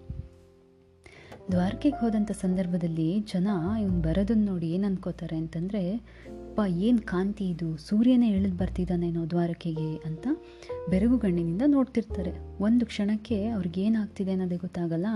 ದ್ವಾರಕೆಗೆ 1.51 1.97
ಹೋದಂಥ 1.97 2.31
ಸಂದರ್ಭದಲ್ಲಿ 2.31 3.21
ಜನ 3.21 3.49
ಇವನು 3.83 4.03
ಬರೋದನ್ನು 4.03 4.45
ನೋಡಿ 4.45 4.69
ಏನು 4.71 4.87
ಅನ್ಕೋತಾರೆ 4.87 5.37
ಅಂತಂದರೆ, 5.37 5.83
ಅಪ್ಪ, 6.29 6.61
ಏನು 6.79 7.01
ಕಾಂತಿ 7.03 7.45
ಇದು? 7.45 7.77
ಸೂರ್ಯನೇ 7.77 8.29
ಇಳಿದು 8.29 8.57
ಬರ್ತಿದ್ದಾನೇನೋ 8.57 9.31
ದ್ವಾರಕೆಗೆ 9.31 9.91
ಅಂತ 10.05 10.27
ಬೆರಗುಗಣ್ಣಿನಿಂದ 10.91 11.63
ನೋಡ್ತಿರ್ತಾರೆ. 11.67 12.33
ಒಂದು 12.61 12.87
ಕ್ಷಣಕ್ಕೆ 12.87 13.39
ಅವ್ರಿಗೆ 13.49 13.83
ಏನಾಗ್ತಿದೆ 13.83 14.31
ಅನ್ನೋದೇ 14.31 14.57
ಗೊತ್ತಾಗಲ್ಲ, 14.57 15.07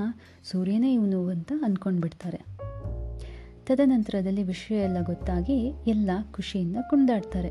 ಸೂರ್ಯನೇ 0.51 0.93
ಇವನು 0.93 1.27
ಅಂತ 1.27 1.53
ಅಂದ್ಕೊಂಡ್ಬಿಡ್ತಾರೆ 1.65 2.41
ತದನಂತರದಲ್ಲಿ 3.67 4.43
ವಿಷಯ 4.43 4.77
ಎಲ್ಲ 4.77 4.99
ಗೊತ್ತಾಗಿ 5.03 5.59
ಎಲ್ಲ 5.87 6.11
ಖುಷಿಯಿಂದ 6.31 6.77
ಕುಣಿದಾಡ್ತಾರೆ 6.91 7.51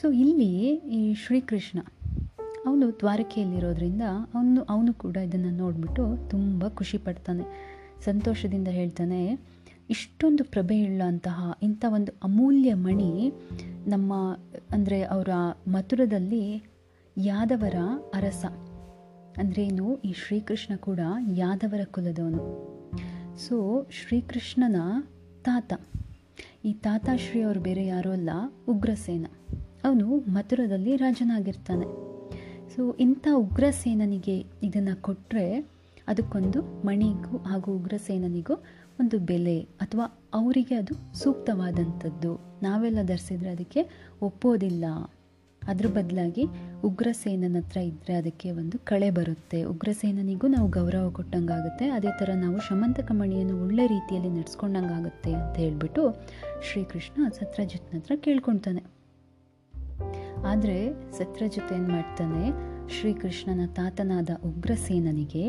ಸೊ, 0.00 0.10
ಇಲ್ಲಿ 0.10 0.52
ಈ 0.98 1.14
ಶ್ರೀಕೃಷ್ಣ 1.14 1.78
ಅವನು 2.66 2.98
ದ್ವಾರಕೆಯಲ್ಲಿರೋದ್ರಿಂದ 2.98 4.02
ಅವನು 4.34 4.62
ಅವನು 4.62 4.94
ಕೂಡ 4.94 5.16
ಇದನ್ನು 5.16 5.50
ನೋಡಿಬಿಟ್ಟು 5.50 6.30
ತುಂಬ 6.30 6.68
ಖುಷಿ 6.68 6.98
ಪಡ್ತಾನೆ. 6.98 7.76
ಸಂತೋಷದಿಂದ 8.04 8.68
ಹೇಳ್ತಾನೆ, 8.68 9.40
ಇಷ್ಟೊಂದು 9.90 10.44
ಪ್ರಭೆಯುಳ್ಳಂತಹ 10.44 11.52
ಇಂಥ 11.62 11.84
ಒಂದು 11.88 12.12
ಅಮೂಲ್ಯ 12.22 12.74
ಮಣಿ 12.74 13.32
ನಮ್ಮ, 13.86 14.38
ಅಂದರೆ 14.70 15.02
ಅವರ 15.02 15.28
ಮಥುರದಲ್ಲಿ 15.68 16.62
ಯಾದವರ 17.18 17.74
ಅರಸ. 18.14 18.44
ಅಂದ್ರೇನು 19.38 19.96
ಈ 19.96 20.12
ಶ್ರೀಕೃಷ್ಣ 20.12 20.76
ಕೂಡ 20.76 21.00
ಯಾದವರ 21.34 21.80
ಕುಲದವನು. 21.84 22.42
ಸೊ, 23.36 23.86
ಶ್ರೀಕೃಷ್ಣನ 23.90 24.76
ತಾತ, 25.44 25.72
ಈ 26.64 26.72
ತಾತಾಶ್ರೀ 26.72 27.42
ಅವರು 27.42 27.60
ಬೇರೆ 27.60 27.86
ಯಾರೂ 27.86 28.10
ಅಲ್ಲ, 28.10 28.30
ಉಗ್ರಸೇನ. 28.68 29.26
ಅವನು 29.84 30.16
ಮಥುರದಲ್ಲಿ 30.16 30.96
ರಾಜನಾಗಿರ್ತಾನೆ. 30.96 32.05
ಸೊ 32.76 32.92
ಇಂಥ 32.92 33.28
ಉಗ್ರಸೇನನಿಗೆ 33.32 34.44
ಇದನ್ನು 34.62 35.02
ಕೊಟ್ಟರೆ 35.02 35.68
ಅದಕ್ಕೊಂದು 36.08 36.62
ಮಣಿಗೂ 36.62 37.38
ಹಾಗೂ 37.38 37.76
ಉಗ್ರಸೇನನಿಗೂ 37.76 38.54
ಒಂದು 39.00 39.18
ಬೆಲೆ 39.18 39.60
ಅಥವಾ 39.60 40.04
ಅವರಿಗೆ 40.34 40.74
ಅದು 40.74 40.94
ಸೂಕ್ತವಾದಂಥದ್ದು. 41.18 42.60
ನಾವೆಲ್ಲ 42.62 42.98
ಧರಿಸಿದ್ರೆ 43.02 43.50
ಅದಕ್ಕೆ 43.50 43.82
ಒಪ್ಪೋದಿಲ್ಲ. 44.22 44.84
ಅದ್ರ 45.62 45.86
ಬದಲಾಗಿ 45.86 46.44
ಉಗ್ರಸೇನನ 46.84 47.56
ಹತ್ರ 47.56 47.76
ಇದ್ದರೆ 47.76 48.14
ಅದಕ್ಕೆ 48.14 48.50
ಒಂದು 48.50 48.78
ಕಳೆ 48.78 49.10
ಬರುತ್ತೆ. 49.10 49.62
ಉಗ್ರಸೇನನಿಗೂ 49.62 50.46
ನಾವು 50.46 50.68
ಗೌರವ 50.68 51.10
ಕೊಟ್ಟಂಗಾಗುತ್ತೆ. 51.10 51.88
ಅದೇ 51.90 52.08
ಥರ 52.18 52.30
ನಾವು 52.34 52.58
ಶಮಂತಕ 52.58 53.12
ಮಣಿಯನ್ನು 53.12 53.62
ಒಳ್ಳೆ 53.62 53.86
ರೀತಿಯಲ್ಲಿ 53.86 54.28
ನಡೆಸ್ಕೊಂಡಂಗಾಗುತ್ತೆ 54.28 55.32
ಅಂತ 55.32 55.56
ಹೇಳ್ಬಿಟ್ಟು 55.56 56.04
ಶ್ರೀಕೃಷ್ಣ 56.62 57.28
ಸತ್ರಾಜಿತ್ನ 57.28 57.96
ಹತ್ರ 57.96 58.12
ಕೇಳ್ಕೊಳ್ತಾನೆ. 58.16 58.95
ಆದರೆ 60.50 60.78
ಸತ್ರಾಜಿತ್ 61.18 61.70
ಏನು 61.76 61.88
ಮಾಡ್ತಾನೆ? 61.94 62.42
ಶ್ರೀಕೃಷ್ಣನ 62.94 63.62
ತಾತನಾದ 63.78 64.30
ಉಗ್ರಸೇನನಿಗೆ 64.48 65.42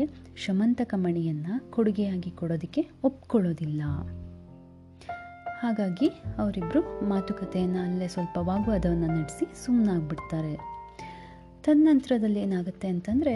ಶಮಂತಕ 0.44 0.94
ಮಣಿಯನ್ನು 1.04 1.54
ಕೊಡುಗೆಯಾಗಿ 1.74 2.30
ಕೊಡೋದಕ್ಕೆ 2.40 2.82
ಒಪ್ಕೊಳ್ಳೋದಿಲ್ಲ. 3.08 3.82
ಹಾಗಾಗಿ 5.62 6.08
ಅವರಿಬ್ಬರು 6.42 6.80
ಮಾತುಕತೆಯನ್ನು 7.12 7.80
ಅಲ್ಲೇ 7.86 8.08
ಸ್ವಲ್ಪ 8.14 8.36
ವಾಗ್ವಾದವನ್ನು 8.50 9.08
ನಡೆಸಿ 9.16 9.46
ಸುಮ್ಮನಾಗ್ಬಿಡ್ತಾರೆ 9.64 10.54
ತದನಂತರದಲ್ಲಿ 11.64 12.40
ಏನಾಗುತ್ತೆ 12.46 12.88
ಅಂತಂದರೆ 12.94 13.34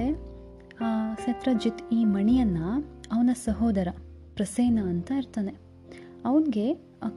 ಸತ್ರಜಿತ್ 1.25 1.83
ಈ 1.92 2.00
ಮಣಿಯನ್ನು 2.14 2.69
ಅವನ 3.14 3.31
ಸಹೋದರ 3.47 3.88
ಪ್ರಸೇನ 4.37 4.78
ಅಂತ 4.92 5.11
ಇರ್ತಾನೆ. 5.23 5.52
ಅವನಿಗೆ 6.25 6.67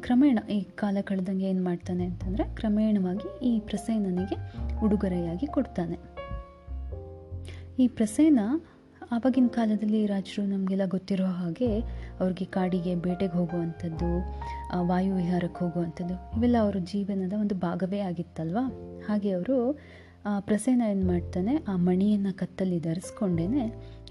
ಕ್ರಮೇಣ 0.06 0.40
ಈ 0.52 0.60
ಕಾಲ 0.82 0.98
ಕಳೆದಂಗೆ 1.02 1.46
ಏನು 1.46 1.64
ಮಾಡ್ತಾನೆ 1.64 2.04
ಅಂತಂದರೆ, 2.06 2.44
ಕ್ರಮೇಣವಾಗಿ 2.56 3.28
ಈ 3.50 3.60
ಪ್ರಸೇನನಿಗೆ 3.60 4.38
ಉಡುಗೊರೆಯಾಗಿ 4.86 5.48
ಕೊಡ್ತಾನೆ. 5.48 5.98
ಈ 7.80 7.88
ಪ್ರಸೇನ 7.88 8.40
ಆವಾಗಿನ 9.16 9.48
ಕಾಲದಲ್ಲಿ 9.48 10.00
ರಾಜರು 10.06 10.44
ನಮಗೆಲ್ಲ 10.46 10.86
ಗೊತ್ತಿರೋ 10.86 11.26
ಹಾಗೆ 11.40 11.70
ಅವ್ರಿಗೆ 12.20 12.46
ಕಾಡಿಗೆ, 12.46 12.94
ಬೇಟೆಗೆ 12.96 13.34
ಹೋಗುವಂಥದ್ದು 13.34 14.10
ವಾಯು 14.88 15.12
ವಿಹಾರಕ್ಕೆ 15.16 15.60
ಹೋಗುವಂಥದ್ದು, 15.66 16.16
ಇವೆಲ್ಲ 16.38 16.58
ಅವರ 16.62 16.78
ಜೀವನದ 16.92 17.34
ಒಂದು 17.40 17.56
ಭಾಗವೇ 17.56 18.00
ಆಗಿತ್ತಲ್ವ? 18.00 18.60
ಹಾಗೆ 19.08 19.32
ಅವರು 19.32 19.58
ಪ್ರಸೇನ 20.40 20.82
ಏನು 20.92 21.06
ಮಾಡ್ತಾನೆ, 21.08 21.56
ಆ 21.68 21.76
ಮಣಿಯನ್ನು 21.88 22.32
ಕತ್ತಲ್ಲಿ 22.38 22.80
ಧರಿಸ್ಕೊಂಡೇ 22.80 23.48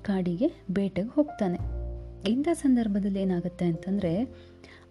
ಕಾಡಿಗೆ, 0.02 0.50
ಬೇಟೆಗೆ 0.70 1.08
ಹೋಗ್ತಾನೆ. 1.08 1.60
ಇಂಥ 2.30 2.48
ಸಂದರ್ಭದಲ್ಲಿ 2.54 3.20
ಏನಾಗುತ್ತೆ 3.22 3.64
ಅಂತಂದರೆ 3.64 4.12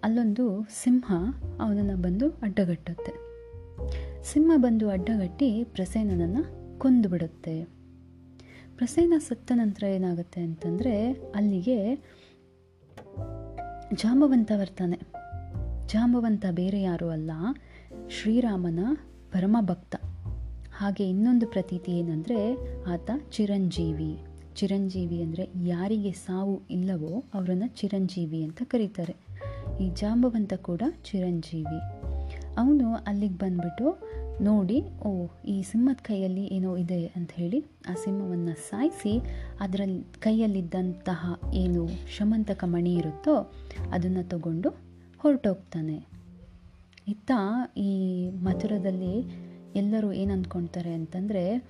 ಅಲ್ಲೊಂದು 0.03 0.65
ಸಿಂಹ 0.83 1.13
ಅವನನ್ನು 1.59 2.01
ಬಂದು 2.01 2.29
ಅಡ್ಡಗಟ್ಟುತ್ತೆ. 2.29 3.13
ಸಿಂಹ 4.23 4.51
ಬಂದು 4.55 4.89
ಅಡ್ಡಗಟ್ಟಿ 4.89 5.63
ಪ್ರಸೇನನನ್ನು 5.63 6.43
ಕೊಂದು 6.79 7.09
ಬಿಡುತ್ತೆ 7.09 7.63
ಪ್ರಸೇನ 8.75 9.13
ಸತ್ತ 9.17 9.51
ನಂತರ 9.55 9.83
ಏನಾಗುತ್ತೆ 9.83 10.41
ಅಂತಂದರೆ 10.41 11.11
ಅಲ್ಲಿಗೆ 11.11 11.95
ಜಾಂಬವಂತ 13.93 14.51
ಬರ್ತಾನೆ. 14.59 14.99
ಜಾಂಬವಂತ 15.87 16.45
ಬೇರೆ 16.51 16.81
ಯಾರೂ 16.81 17.09
ಅಲ್ಲ, 17.09 17.31
ಶ್ರೀರಾಮನ 18.09 18.79
ಪರಮ 19.31 19.57
ಭಕ್ತ 19.61 19.95
ಹಾಗೆ 20.77 21.09
ಇನ್ನೊಂದು 21.09 21.47
ಪ್ರತೀತಿ 21.47 21.91
ಏನಂದರೆ 21.91 22.39
ಆತ 22.83 23.09
ಚಿರಂಜೀವಿ. 23.31 24.17
ಚಿರಂಜೀವಿ 24.55 25.21
ಅಂದರೆ 25.21 25.49
ಯಾರಿಗೆ 25.65 26.11
ಸಾವು 26.11 26.61
ಇಲ್ಲವೋ 26.71 27.23
ಅವರನ್ನು 27.33 27.67
ಚಿರಂಜೀವಿ 27.67 28.43
ಅಂತ 28.43 28.61
ಕರೀತಾರೆ. 28.65 29.15
ಈ 29.81 29.89
ಜಾಂಬವಂತ 29.89 30.53
ಕೂಡ 30.53 30.81
ಚಿರಂಜೀವಿ. 31.03 31.79
ಅವನು 32.57 32.95
ಅಲ್ಲಿಗೆ 32.95 33.33
ಬಂದ್ಬಿಟ್ಟು 33.33 34.13
ನೋಡಿ 34.41 34.81
ಓ 35.05 35.27
ಈ 35.45 35.63
ಸಿಂಹದ 35.63 35.95
ಕೈಯಲ್ಲಿ 36.01 36.45
ಏನೋ 36.45 36.77
ಇದೆ 36.77 37.07
ಅಂತ 37.07 37.31
ಹೇಳಿ 37.31 37.65
ಆ 37.89 37.93
ಸಿಂಹವನ್ನು 38.03 38.55
ಸಾಯಿಸಿ 38.55 39.19
ಅದರಲ್ಲಿ 39.59 40.03
ಕೈಯಲ್ಲಿದ್ದಂತಹ 40.19 41.39
ಏನು 41.53 41.87
ಶಮಂತಕ 42.17 42.63
ಮಣಿ 42.67 42.93
ಇರುತ್ತೋ 42.93 43.53
ಅದನ್ನು 43.91 44.29
ತಗೊಂಡು 44.29 44.69
ಹೊರಟೋಗ್ತಾನೆ. 45.19 46.07
ಇತ್ತ 47.07 47.31
ಈ 47.77 48.29
ಮಥುರದಲ್ಲಿ 48.29 49.21
ಎಲ್ಲರೂ 49.75 50.11
ಏನು 50.11 50.33
ಅಂದ್ಕೊಳ್ತಾರೆ 50.33 50.93
ಅಂತಂದರೆ 50.93 51.63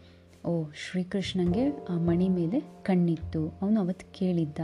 ಓ 0.46 0.64
ಶ್ರೀಕೃಷ್ಣಂಗೆ 0.64 1.86
ಆ 1.90 1.98
ಮಣಿ 1.98 2.30
ಮೇಲೆ 2.30 2.60
ಕಣ್ಣಿತ್ತು. 2.84 3.48
ಅವನು 3.62 3.80
ಅವತ್ತು 3.80 4.14
ಕೇಳಿದ್ದ. 4.14 4.60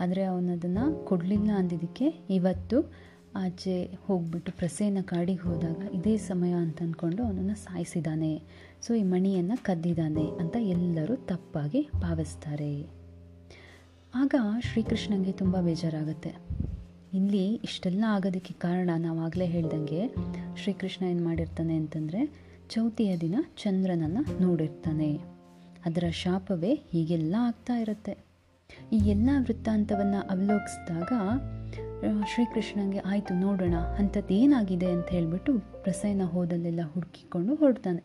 ಆದರೆ 0.00 0.22
ಅವನದನ್ನು 0.24 1.04
ಕೊಡಲಿಲ್ಲ 1.04 1.50
ಅಂದಿದ್ದಕ್ಕೆ 1.56 2.06
ಇವತ್ತು 2.30 2.92
ಆಚೆ 3.36 3.98
ಹೋಗ್ಬಿಟ್ಟು 4.06 4.52
ಪ್ರಸೇನ 4.52 4.98
ಕಾಡಿಗೆ 5.02 5.48
ಹೋದಾಗ 5.48 5.94
ಇದೇ 5.94 6.16
ಸಮಯ 6.16 6.52
ಅಂತ 6.52 6.82
ಅಂದ್ಕೊಂಡು 6.82 7.24
ಅವನನ್ನು 7.24 7.54
ಸಾಯಿಸಿದ್ದಾನೆ 7.54 8.42
ಸೊ 8.82 8.94
ಈ 8.94 9.02
ಮಣಿಯನ್ನು 9.02 9.64
ಕದ್ದಿದ್ದಾನೆ 9.64 10.24
ಅಂತ 10.40 10.56
ಎಲ್ಲರೂ 10.60 11.16
ತಪ್ಪಾಗಿ 11.16 11.88
ಭಾವಿಸ್ತಾರೆ. 12.00 12.82
ಆಗ 14.14 14.34
ಶ್ರೀಕೃಷ್ಣನಿಗೆ 14.60 15.32
ತುಂಬ 15.32 15.60
ಬೇಜಾರಾಗುತ್ತೆ. 15.60 16.34
ಇಲ್ಲಿ 17.14 17.54
ಇಷ್ಟೆಲ್ಲ 17.54 18.04
ಆಗೋದಕ್ಕೆ 18.08 18.54
ಕಾರಣ 18.54 18.90
ನಾವಾಗಲೇ 18.96 19.46
ಹೇಳ್ದಂಗೆ 19.46 20.08
ಶ್ರೀಕೃಷ್ಣ 20.62 21.04
ಏನು 21.04 21.24
ಮಾಡಿರ್ತಾನೆ 21.24 21.76
ಅಂತಂದರೆ 21.76 22.20
ಚೌತಿಯ 22.70 23.16
ದಿನ 23.16 23.34
ಚಂದ್ರನನ್ನು 23.56 24.42
ನೋಡಿರ್ತಾನೆ. 24.42 25.12
ಅದರ 25.86 26.04
ಶಾಪವೇ 26.10 26.74
ಹೀಗೆಲ್ಲ 26.92 27.34
ಆಗ್ತಾ 27.38 27.74
ಇರುತ್ತೆ. 27.78 28.29
ಈ 28.92 28.98
ಎಲ್ಲ 29.14 29.30
ವೃತ್ತಾಂತವನ್ನು 29.46 30.20
ಅವಲೋಕಿಸಿದಾಗ 30.34 31.12
ಶ್ರೀಕೃಷ್ಣನಿಗೆ 32.32 33.00
ಆಯಿತು 33.12 33.32
ನೋಡೋಣ, 33.42 33.76
ಅಂಥದ್ದು 34.00 34.32
ಏನಾಗಿದೆ 34.34 34.88
ಅಂತ 34.96 35.08
ಹೇಳಿಬಿಟ್ಟು 35.16 35.52
ಪ್ರಸೇನ 35.84 36.26
ಹೋದಲ್ಲೆಲ್ಲ 36.34 36.82
ಹುಡುಕಿಕೊಂಡು 36.92 37.54
ಹೊರಡ್ತಾನೆ. 37.54 38.02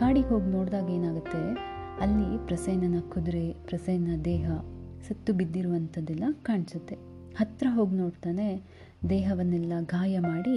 ಕಾಡಿಗೆ 0.00 0.28
ಹೋಗಿ 0.28 0.48
ನೋಡಿದಾಗ 0.56 0.88
ಏನಾಗುತ್ತೆ, 0.98 1.40
ಅಲ್ಲಿ 2.04 2.28
ಪ್ರಸೇನನ 2.46 2.98
ಕುದುರೆ 3.12 3.46
ಪ್ರಸೇನ 3.68 4.16
ದೇಹ 4.24 4.46
ಸತ್ತು 5.08 5.30
ಬಿದ್ದಿರುವಂಥದ್ದೆಲ್ಲ 5.32 6.24
ಕಾಣಿಸುತ್ತೆ. 6.48 6.96
ಹತ್ತಿರ 7.38 7.68
ಹೋಗಿ 7.76 7.96
ನೋಡ್ತಾನೆ, 7.96 8.48
ದೇಹವನ್ನೆಲ್ಲ 9.08 9.72
ಗಾಯ 9.94 10.14
ಮಾಡಿ 10.30 10.56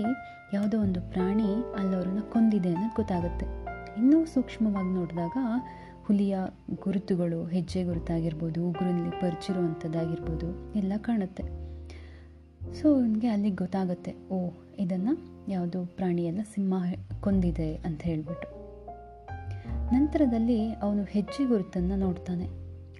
ಯಾವುದೋ 0.53 0.77
ಒಂದು 0.79 0.99
ಪ್ರಾಣಿ 1.13 1.49
ಅಲ್ಲವರನ್ನು 1.79 2.23
ಕೊಂದಿದೆ 2.33 2.71
ಅನ್ನೋದು 2.75 2.95
ಗೊತ್ತಾಗುತ್ತೆ. 2.95 3.47
ಇನ್ನೂ 3.99 4.19
ಸೂಕ್ಷ್ಮವಾಗಿ 4.25 4.91
ನೋಡಿದಾಗ 4.99 5.37
ಹುಲಿಯ 6.07 6.37
ಗುರುತುಗಳು, 6.83 7.45
ಹೆಜ್ಜೆ 7.45 7.83
ಗುರುತಾಗಿರ್ಬೋದು 7.83 8.69
ಉಗುರಲ್ಲಿ 8.69 9.09
ಪರ್ಚಿರುವಂಥದ್ದಾಗಿರ್ಬೋದು, 9.09 10.75
ಎಲ್ಲ 10.75 10.93
ಕಾಣುತ್ತೆ. 10.97 11.43
ಸೊ 12.73 12.95
ಅವನಿಗೆ 12.95 13.27
ಅಲ್ಲಿಗೆ 13.27 13.55
ಗೊತ್ತಾಗುತ್ತೆ, 13.55 14.15
ಓ, 14.29 14.49
ಇದನ್ನು 14.79 15.17
ಯಾವುದೋ 15.51 15.85
ಪ್ರಾಣಿಯೆಲ್ಲ 15.85 16.39
ಸಿಂಹ 16.55 16.73
ಕೊಂದಿದೆ 17.21 17.75
ಅಂತ 17.75 18.01
ಹೇಳಿಬಿಟ್ಟು. 18.01 18.57
ನಂತರದಲ್ಲಿ 19.93 20.73
ಅವನು 20.73 21.03
ಹೆಜ್ಜೆ 21.03 21.45
ಗುರುತನ್ನು 21.45 21.95
ನೋಡ್ತಾನೆ. 21.95 22.45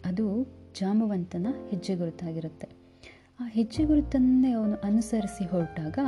ಅದು 0.05 0.43
ಜಾಂಬವಂತನ 0.79 1.47
ಹೆಜ್ಜೆ 1.69 1.95
ಗುರುತಾಗಿರುತ್ತೆ. 1.95 2.69
ಆ 3.39 3.47
ಹೆಜ್ಜೆ 3.47 3.83
ಗುರುತನ್ನೇ 3.83 4.51
ಅವನು 4.51 4.75
ಅನುಸರಿಸಿ 4.83 5.49
ಹೊರಟಾಗ 5.49 5.99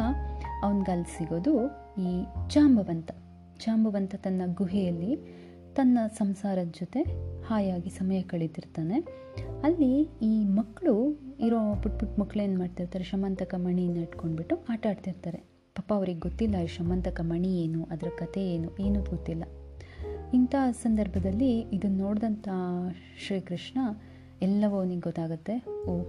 ಅವನಿಗಲ್ಲಿ 0.64 1.18
ಸಿಗೋದು 1.18 1.66
ಈ 2.02 2.26
ಜಾಂಬವಂತ. 2.50 3.12
ಜಾಂಬವಂತ 3.60 4.16
ತನ್ನ 4.16 4.42
ಗುಹೆಯಲ್ಲಿ 4.54 5.39
ತನ್ನ 5.80 5.98
ಸಂಸಾರದ 6.18 6.68
ಜೊತೆ 6.68 7.02
ಹಾಯಾಗಿ 7.48 7.90
ಸಮಯ 7.90 8.22
ಕಳೀತಿರ್ತಾನೆ 8.22 8.96
ಅಲ್ಲಿ 9.64 10.10
ಈ 10.22 10.46
ಮಕ್ಕಳು 10.46 11.12
ಇರೋ 11.40 11.82
ಪುಟ್ 11.84 12.00
ಪುಟ್ 12.00 12.20
ಮಕ್ಕಳು 12.20 12.44
ಏನು 12.44 12.60
ಮಾಡ್ತಿರ್ತಾರೆ? 12.60 13.04
ಶಮಂತಕ 13.04 13.56
ಮಣಿನ 13.58 13.98
ಇಟ್ಕೊಂಡ್ಬಿಟ್ಟು 13.98 14.56
ಆಟ 14.70 14.88
ಆಡ್ತಿರ್ತಾರೆ. 14.90 15.38
ಪಾಪ 15.76 15.94
ಅವ್ರಿಗೆ 15.94 16.20
ಗೊತ್ತಿಲ್ಲ 16.20 16.56
ಈ 16.58 16.68
ಶಮಂತಕ 16.68 17.20
ಮಣಿ 17.24 17.64
ಏನು, 17.64 17.84
ಅದರ 17.84 18.08
ಕತೆ 18.18 18.42
ಏನು, 18.42 18.78
ಏನೂ 18.80 19.00
ಗೊತ್ತಿಲ್ಲ. 19.04 19.44
ಇಂಥ 20.34 20.56
ಸಂದರ್ಭದಲ್ಲಿ 20.72 21.60
ಇದನ್ನು 21.60 21.98
ನೋಡಿದಂಥ 21.98 22.48
ಶ್ರೀಕೃಷ್ಣ 23.28 23.80
ಎಲ್ಲವೂ 24.42 24.76
ಅವನಿಗೆ 24.76 25.02
ಗೊತ್ತಾಗುತ್ತೆ. 25.02 25.66
ಓ, 25.88 26.04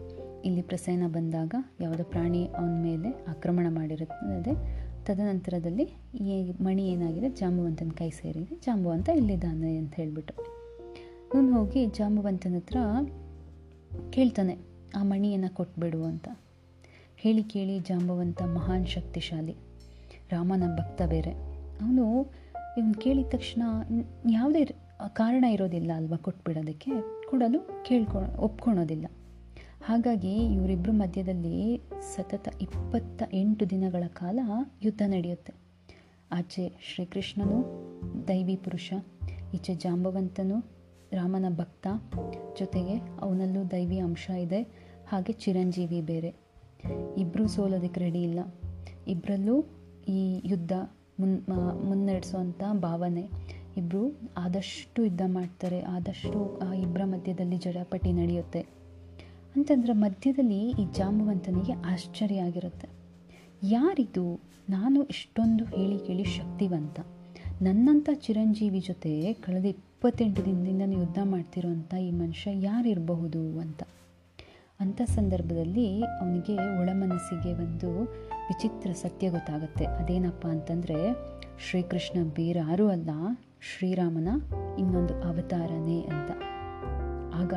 ಇಲ್ಲಿ 0.44 0.62
ಪ್ರಸೇನ 0.62 1.02
ಬಂದಾಗ 1.06 1.54
ಯಾವುದೋ 1.80 2.04
ಪ್ರಾಣಿ 2.04 2.46
ಅವನ 2.46 2.82
ಮೇಲೆ 2.82 3.30
ಆಕ್ರಮಣ 3.30 3.66
ಮಾಡಿರುತ್ತದೆ 3.70 4.79
ತದನಂತರದಲ್ಲಿ 5.06 5.82
ಈ 6.20 6.52
ಮಣಿ 6.62 6.88
ಏನಾಗಿದೆ? 6.88 7.28
ಜಾಂಬುವಂತನ 7.30 7.88
ಕೈ 7.88 8.10
ಸೇರಿದೆ. 8.10 8.56
ಜಾಂಬುವಂತ 8.56 9.08
ಇಲ್ಲಿದ್ದಾನೆ 9.08 9.76
ಅಂತ 9.76 9.94
ಹೇಳಿಬಿಟ್ಟು. 9.94 10.34
ಅವನು 11.34 11.52
ಹೋಗಿ 11.52 11.86
ಜಾಂಬುವಂತನ 11.86 12.54
ಹತ್ರ 12.56 12.76
ಕೇಳ್ತಾನೆ, 14.10 14.56
ಆ 14.96 15.02
ಮಣಿಯನ್ನು 15.02 15.54
ಕೊಟ್ಬಿಡು 15.54 16.04
ಅಂತ. 16.04 16.28
ಹೇಳಿ 17.16 17.42
ಕೇಳಿ 17.42 17.78
ಜಾಂಬುವಂತ 17.78 18.42
ಮಹಾನ್ 18.42 18.86
ಶಕ್ತಿಶಾಲಿ. 18.86 19.56
ರಾಮನ 20.30 20.62
ಭಕ್ತ 20.76 21.02
ಬೇರೆ. 21.02 21.30
ಅವನು 21.82 22.32
ಇವನು 22.78 22.94
ಕೇಳಿದ 22.94 23.26
ತಕ್ಷಣ 23.28 23.62
ಯಾವುದೇ 24.30 24.64
ಕಾರಣ 25.08 25.44
ಇರೋದಿಲ್ಲ 25.44 25.90
ಅಲ್ವಾ 25.96 26.16
ಕೊಟ್ಬಿಡೋದಕ್ಕೆ? 26.16 26.90
ಕೊಡಲು 27.30 27.84
ಕೇಳ್ಕೊ, 27.84 28.18
ಒಪ್ಕೊಳೋದಿಲ್ಲ. 28.38 29.06
ಹಾಗಾಗಿ 29.84 30.36
ಇವರಿಬ್ಬರ 30.36 30.90
ಮಧ್ಯದಲ್ಲಿ 30.92 31.82
ಸತತ 32.16 32.48
ಇಪ್ಪತ್ತ 32.60 33.22
ಎಂಟು 33.32 33.70
ದಿನಗಳ 33.70 34.04
ಕಾಲ 34.06 34.38
ಯುದ್ಧ 34.82 35.02
ನಡೆಯುತ್ತೆ. 35.06 35.52
ಆಚೆ 36.32 36.72
ಶ್ರೀಕೃಷ್ಣನು, 36.94 37.58
ದೈವಿ 38.28 38.56
ಪುರುಷ, 38.56 38.92
ಈಚೆ 39.54 39.74
ಜಾಂಬವಂತನು, 39.74 40.58
ರಾಮನ 41.12 41.44
ಭಕ್ತ, 41.56 41.86
ಜೊತೆಗೆ 42.58 42.94
ಅವನಲ್ಲೂ 43.20 43.64
ದೈವಿ 43.64 43.98
ಅಂಶ 43.98 44.30
ಇದೆ, 44.30 44.62
ಹಾಗೆ 45.08 45.32
ಚಿರಂಜೀವಿ 45.32 46.00
ಬೇರೆ. 46.00 46.34
ಇಬ್ಬರೂ 47.16 47.46
ಸೋಲೋದಕ್ಕೆ 47.46 48.00
ರೆಡಿ 48.00 48.22
ಇಲ್ಲ. 48.22 48.38
ಇಬ್ಬರಲ್ಲೂ 49.08 49.64
ಈ 50.08 50.42
ಯುದ್ಧ 50.44 50.72
ಮುನ್ 51.20 52.80
ಭಾವನೆ. 52.80 53.28
ಇಬ್ಬರು 53.76 54.20
ಆದಷ್ಟು 54.36 55.04
ಯುದ್ಧ 55.04 55.22
ಮಾಡ್ತಾರೆ, 55.26 55.80
ಆದಷ್ಟು 55.80 56.58
ಆ 56.58 56.72
ಇಬ್ಬರ 56.72 57.00
ಮಧ್ಯದಲ್ಲಿ 57.04 57.56
ಜಡಪಟಿ 57.56 58.12
ನಡೆಯುತ್ತೆ. 58.12 58.79
ಅಂತಂದ್ರೆ 59.56 59.92
ಮಧ್ಯದಲ್ಲಿ 59.92 60.70
ಈ 60.70 60.86
ಜಾಂಬವಂತನಿಗೆ 60.92 61.72
ಆಶ್ಚರ್ಯ 61.72 62.38
ಆಗಿರುತ್ತೆ. 62.38 62.88
ಯಾರಿದು? 63.62 64.40
ನಾನು 64.70 65.02
ಇಷ್ಟೊಂದು 65.02 65.64
ಹೇಳಿ 65.64 65.98
ಕೇಳಿ 65.98 66.24
ಶಕ್ತಿವಂತ. 66.24 67.00
ನನ್ನಂಥ 67.62 68.08
ಚಿರಂಜೀವಿ 68.14 68.80
ಜೊತೆ 68.80 69.32
ಕಳೆದ 69.32 69.64
ಇಪ್ಪತ್ತೆಂಟು 69.64 70.44
ದಿನದಿಂದ 70.44 70.82
ಯುದ್ಧ 70.82 71.18
ಮಾಡ್ತಿರುವಂಥ 71.24 71.94
ಈ 71.94 72.10
ಮನುಷ್ಯ 72.10 72.50
ಯಾರಿರಬಹುದು 72.62 73.58
ಅಂತ. 73.58 73.82
ಅಂಥ 74.80 75.02
ಸಂದರ್ಭದಲ್ಲಿ 75.02 76.02
ಅವನಿಗೆ 76.02 76.80
ಒಳಮನಸ್ಸಿಗೆ 76.80 77.52
ಒಂದು 77.52 78.04
ವಿಚಿತ್ರ 78.30 78.92
ಸತ್ಯ 78.92 79.30
ಗೊತ್ತಾಗುತ್ತೆ. 79.30 79.84
ಅದೇನಪ್ಪ 79.84 80.46
ಅಂತಂದರೆ, 80.46 81.12
ಶ್ರೀಕೃಷ್ಣ 81.70 82.24
ಬೇರಾರೂ 82.24 82.88
ಅಲ್ಲ, 82.88 83.10
ಶ್ರೀರಾಮನ 83.60 84.28
ಇನ್ನೊಂದು 84.78 85.14
ಅವತಾರನೇ 85.14 86.00
ಅಂತ. 86.00 86.30
ಆಗ 87.34 87.54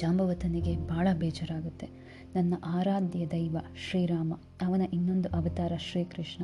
ಜಾಂಬವತನಿಗೆ 0.00 0.72
ಭಾಳ 0.86 1.08
ಬೇಜಾರಾಗುತ್ತೆ. 1.12 1.86
ನನ್ನ 2.34 2.54
ಆರಾಧ್ಯ 2.66 3.24
ದೈವ 3.26 3.56
ಶ್ರೀರಾಮ, 3.84 4.32
ಅವನ 4.62 4.82
ಇನ್ನೊಂದು 4.92 5.28
ಅವತಾರ 5.28 5.72
ಶ್ರೀಕೃಷ್ಣ. 5.88 6.42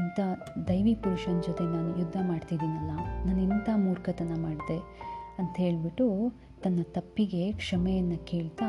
ಇಂಥ 0.00 0.20
ದೈವಿ 0.68 0.94
ಪುರುಷನ 0.94 1.38
ಜೊತೆ 1.40 1.64
ನಾನು 1.64 1.90
ಯುದ್ಧ 1.98 2.16
ಮಾಡ್ತಿದ್ದೀನಲ್ಲ, 2.22 2.92
ನಾನು 3.26 3.40
ಇಂಥ 3.42 3.68
ಮೂರ್ಖತನ 3.76 4.32
ಮಾಡಿದೆ 4.40 4.78
ಅಂತ 5.38 5.54
ಹೇಳಿಬಿಟ್ಟು 5.56 6.06
ತನ್ನ 6.64 6.80
ತಪ್ಪಿಗೆ 6.96 7.42
ಕ್ಷಮೆಯನ್ನು 7.52 8.18
ಕೇಳ್ತಾ 8.26 8.68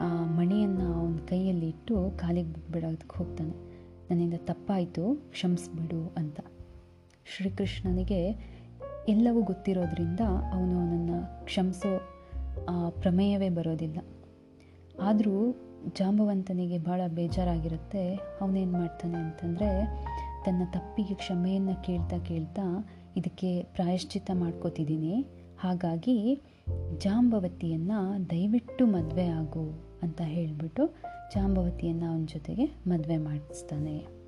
ಆ 0.00 0.08
ಮಣಿಯನ್ನು 0.38 0.86
ಅವನ 0.94 1.18
ಕೈಯಲ್ಲಿ 1.28 1.68
ಇಟ್ಟು 1.68 1.96
ಕಾಲಿಗೆ 2.20 2.72
ಬಿಡೋದಕ್ಕೆ 2.72 3.14
ಹೋಗ್ತಾನೆ. 3.18 3.54
ನನ್ನಿಂದ 4.08 4.38
ತಪ್ಪಾಯಿತು, 4.44 5.04
ಕ್ಷಮಿಸ್ಬಿಡು 5.30 6.00
ಅಂತ. 6.16 6.40
ಶ್ರೀಕೃಷ್ಣನಿಗೆ 7.32 8.20
ಎಲ್ಲವೂ 9.08 9.40
ಗೊತ್ತಿರೋದ್ರಿಂದ 9.42 10.22
ಅವನು 10.54 10.74
ಅವನನ್ನು 10.80 11.18
ಕ್ಷಮಿಸೋ 11.44 11.92
ಪ್ರಮೇಯವೇ 12.88 13.48
ಬರೋದಿಲ್ಲ. 13.48 13.98
ಆದರೂ 15.00 15.36
ಜಾಂಬವಂತನಿಗೆ 15.98 16.78
ಭಾಳ 16.78 17.00
ಬೇಜಾರಾಗಿರುತ್ತೆ. 17.08 18.14
ಅವನೇನು 18.14 18.72
ಮಾಡ್ತಾನೆ 18.72 19.14
ಅಂತಂದರೆ 19.14 19.68
ತನ್ನ 20.44 20.62
ತಪ್ಪಿಗೆ 20.70 21.14
ಕ್ಷಮೆಯನ್ನು 21.14 21.82
ಕೇಳ್ತಾ 21.82 22.18
ಕೇಳ್ತಾ 22.18 22.88
ಇದಕ್ಕೆ 23.16 23.62
ಪ್ರಾಯಶ್ಚಿತ್ತ 23.62 24.30
ಮಾಡ್ಕೋತಿದ್ದೀನಿ 24.34 25.26
ಹಾಗಾಗಿ 25.60 26.40
ಜಾಂಬವತಿಯನ್ನು 26.98 28.30
ದಯವಿಟ್ಟು 28.30 28.86
ಮದುವೆ 28.86 29.26
ಆಗು 29.26 29.64
ಅಂತ 30.02 30.20
ಹೇಳಿಬಿಟ್ಟು 30.24 30.86
ಜಾಂಬವತಿಯನ್ನು 31.34 32.06
ಅವನ 32.12 32.24
ಜೊತೆಗೆ 32.24 32.64
ಮದುವೆ 32.86 33.16
ಮಾಡಿಸ್ತಾನೆ. 33.16 34.22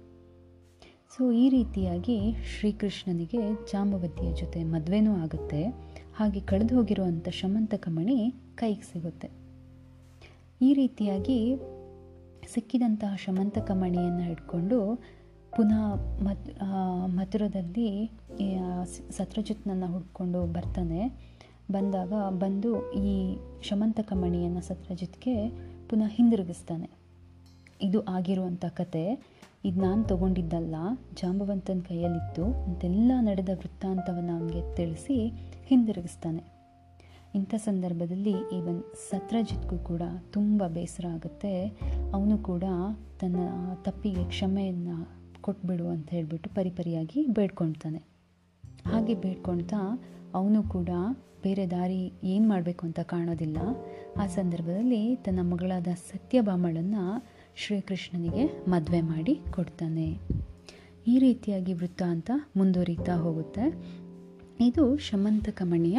ಸೊ 1.16 1.32
ಈ 1.32 1.48
ರೀತಿಯಾಗಿ 1.48 2.32
ಶ್ರೀಕೃಷ್ಣನಿಗೆ 2.32 3.38
ಜಾಂಬವತಿಯ 3.72 4.32
ಜೊತೆ 4.32 4.64
ಮದುವೆನೂ 4.64 5.12
ಆಗುತ್ತೆ. 5.16 5.62
ಹಾಗೆ 6.18 6.40
ಕಳೆದು 6.40 6.72
ಹೋಗಿರುವಂಥ 6.76 7.28
ಶಮಂತಕ 7.38 7.84
ಮಣಿ 7.90 8.16
ಕೈಗೆ 8.54 8.84
ಸಿಗುತ್ತೆ. 8.92 9.28
ಈ 10.62 10.68
ರೀತಿಯಾಗಿ 10.74 11.38
ಸಿಕ್ಕಿದಂತಹ 12.52 13.12
ಶಮಂತಕ 13.24 13.70
ಮಣಿಯನ್ನು 13.80 14.24
ಹಿಡ್ಕೊಂಡು 14.28 14.78
ಪುನಃ 15.56 15.82
ಮತ್ 16.26 16.46
ಮಥುರದಲ್ಲಿ 17.16 17.88
ಸತ್ರಜಿತ್ನನ್ನು 19.16 19.88
ಹುಡ್ಕೊಂಡು 19.94 20.40
ಬರ್ತಾನೆ. 20.56 21.00
ಬಂದಾಗ 21.70 22.12
ಬಂದು 22.42 22.70
ಈ 23.06 23.12
ಶಮಂತಕ 23.68 24.12
ಮಣಿಯನ್ನು 24.22 24.62
ಸತ್ರಜಿತ್ಗೆ 24.68 25.36
ಪುನಃ 25.90 26.10
ಹಿಂದಿರುಗಿಸ್ತಾನೆ. 26.18 26.88
ಇದು 27.82 28.00
ಆಗಿರುವಂಥ 28.16 28.64
ಕತೆ. 28.80 29.04
ಇದು 29.68 29.78
ನಾನು 29.80 30.02
ತಗೊಂಡಿದ್ದಲ್ಲ, 30.04 30.76
ಜಾಂಬವಂತನ 31.20 31.80
ಕೈಯಲ್ಲಿತ್ತು. 31.88 32.44
ಅಂತೆಲ್ಲ 32.64 33.12
ನಡೆದ 33.28 33.52
ವೃತ್ತಾಂತವನ್ನು 33.60 34.32
ಅವನಿಗೆ 34.38 34.62
ತಿಳಿಸಿ 34.76 35.18
ಹಿಂದಿರುಗಿಸ್ತಾನೆ. 35.66 36.54
ಇಂಥ 37.34 37.54
ಸಂದರ್ಭದಲ್ಲಿ 37.54 38.30
ಈವನ್ 38.30 38.82
ಸತ್ರಜಿತ್ಗೂ 39.10 39.78
ಕೂಡ 39.78 40.02
ತುಂಬ 40.30 40.62
ಬೇಸರ 40.68 41.06
ಆಗುತ್ತೆ. 41.06 41.66
ಅವನು 42.12 42.38
ಕೂಡ 42.38 42.64
ತನ್ನ 43.20 43.36
ತಪ್ಪಿಗೆ 43.82 44.24
ಕ್ಷಮೆಯನ್ನು 44.24 45.24
ಕೊಟ್ಬಿಡು 45.40 45.88
ಅಂತ 45.88 46.10
ಹೇಳಿಬಿಟ್ಟು 46.10 46.50
ಪರಿಪರಿಯಾಗಿ 46.50 47.26
ಬೇಡ್ಕೊಳ್ತಾನೆ. 47.26 47.98
ಹಾಗೆ 48.86 49.14
ಬೇಡ್ಕೊಳ್ತಾ 49.14 49.76
ಅವನು 50.34 50.62
ಕೂಡ 50.62 50.88
ಬೇರೆ 51.42 51.70
ದಾರಿ 51.70 52.12
ಏನು 52.24 52.48
ಮಾಡಬೇಕು 52.48 52.86
ಅಂತ 52.86 53.00
ಕಾಣೋದಿಲ್ಲ. 53.00 53.56
ಆ 54.16 54.26
ಸಂದರ್ಭದಲ್ಲಿ 54.26 55.16
ತನ್ನ 55.16 55.38
ಮಗಳಾದ 55.42 55.86
ಸತ್ಯಭಾಮಳನ್ನು 56.12 57.26
ಶ್ರೀಕೃಷ್ಣನಿಗೆ 57.56 58.70
ಮದುವೆ 58.70 59.00
ಮಾಡಿ 59.00 59.40
ಕೊಡ್ತಾನೆ. 59.52 60.18
ಈ 61.06 61.18
ರೀತಿಯಾಗಿ 61.18 61.72
ವೃತ್ತಾಂತ 61.72 62.30
ಮುಂದುವರಿತಾ 62.56 63.14
ಹೋಗುತ್ತೆ. 63.16 63.64
ಇದು 64.60 64.96
ಶಮಂತಕಮಣಿಯ 64.96 65.98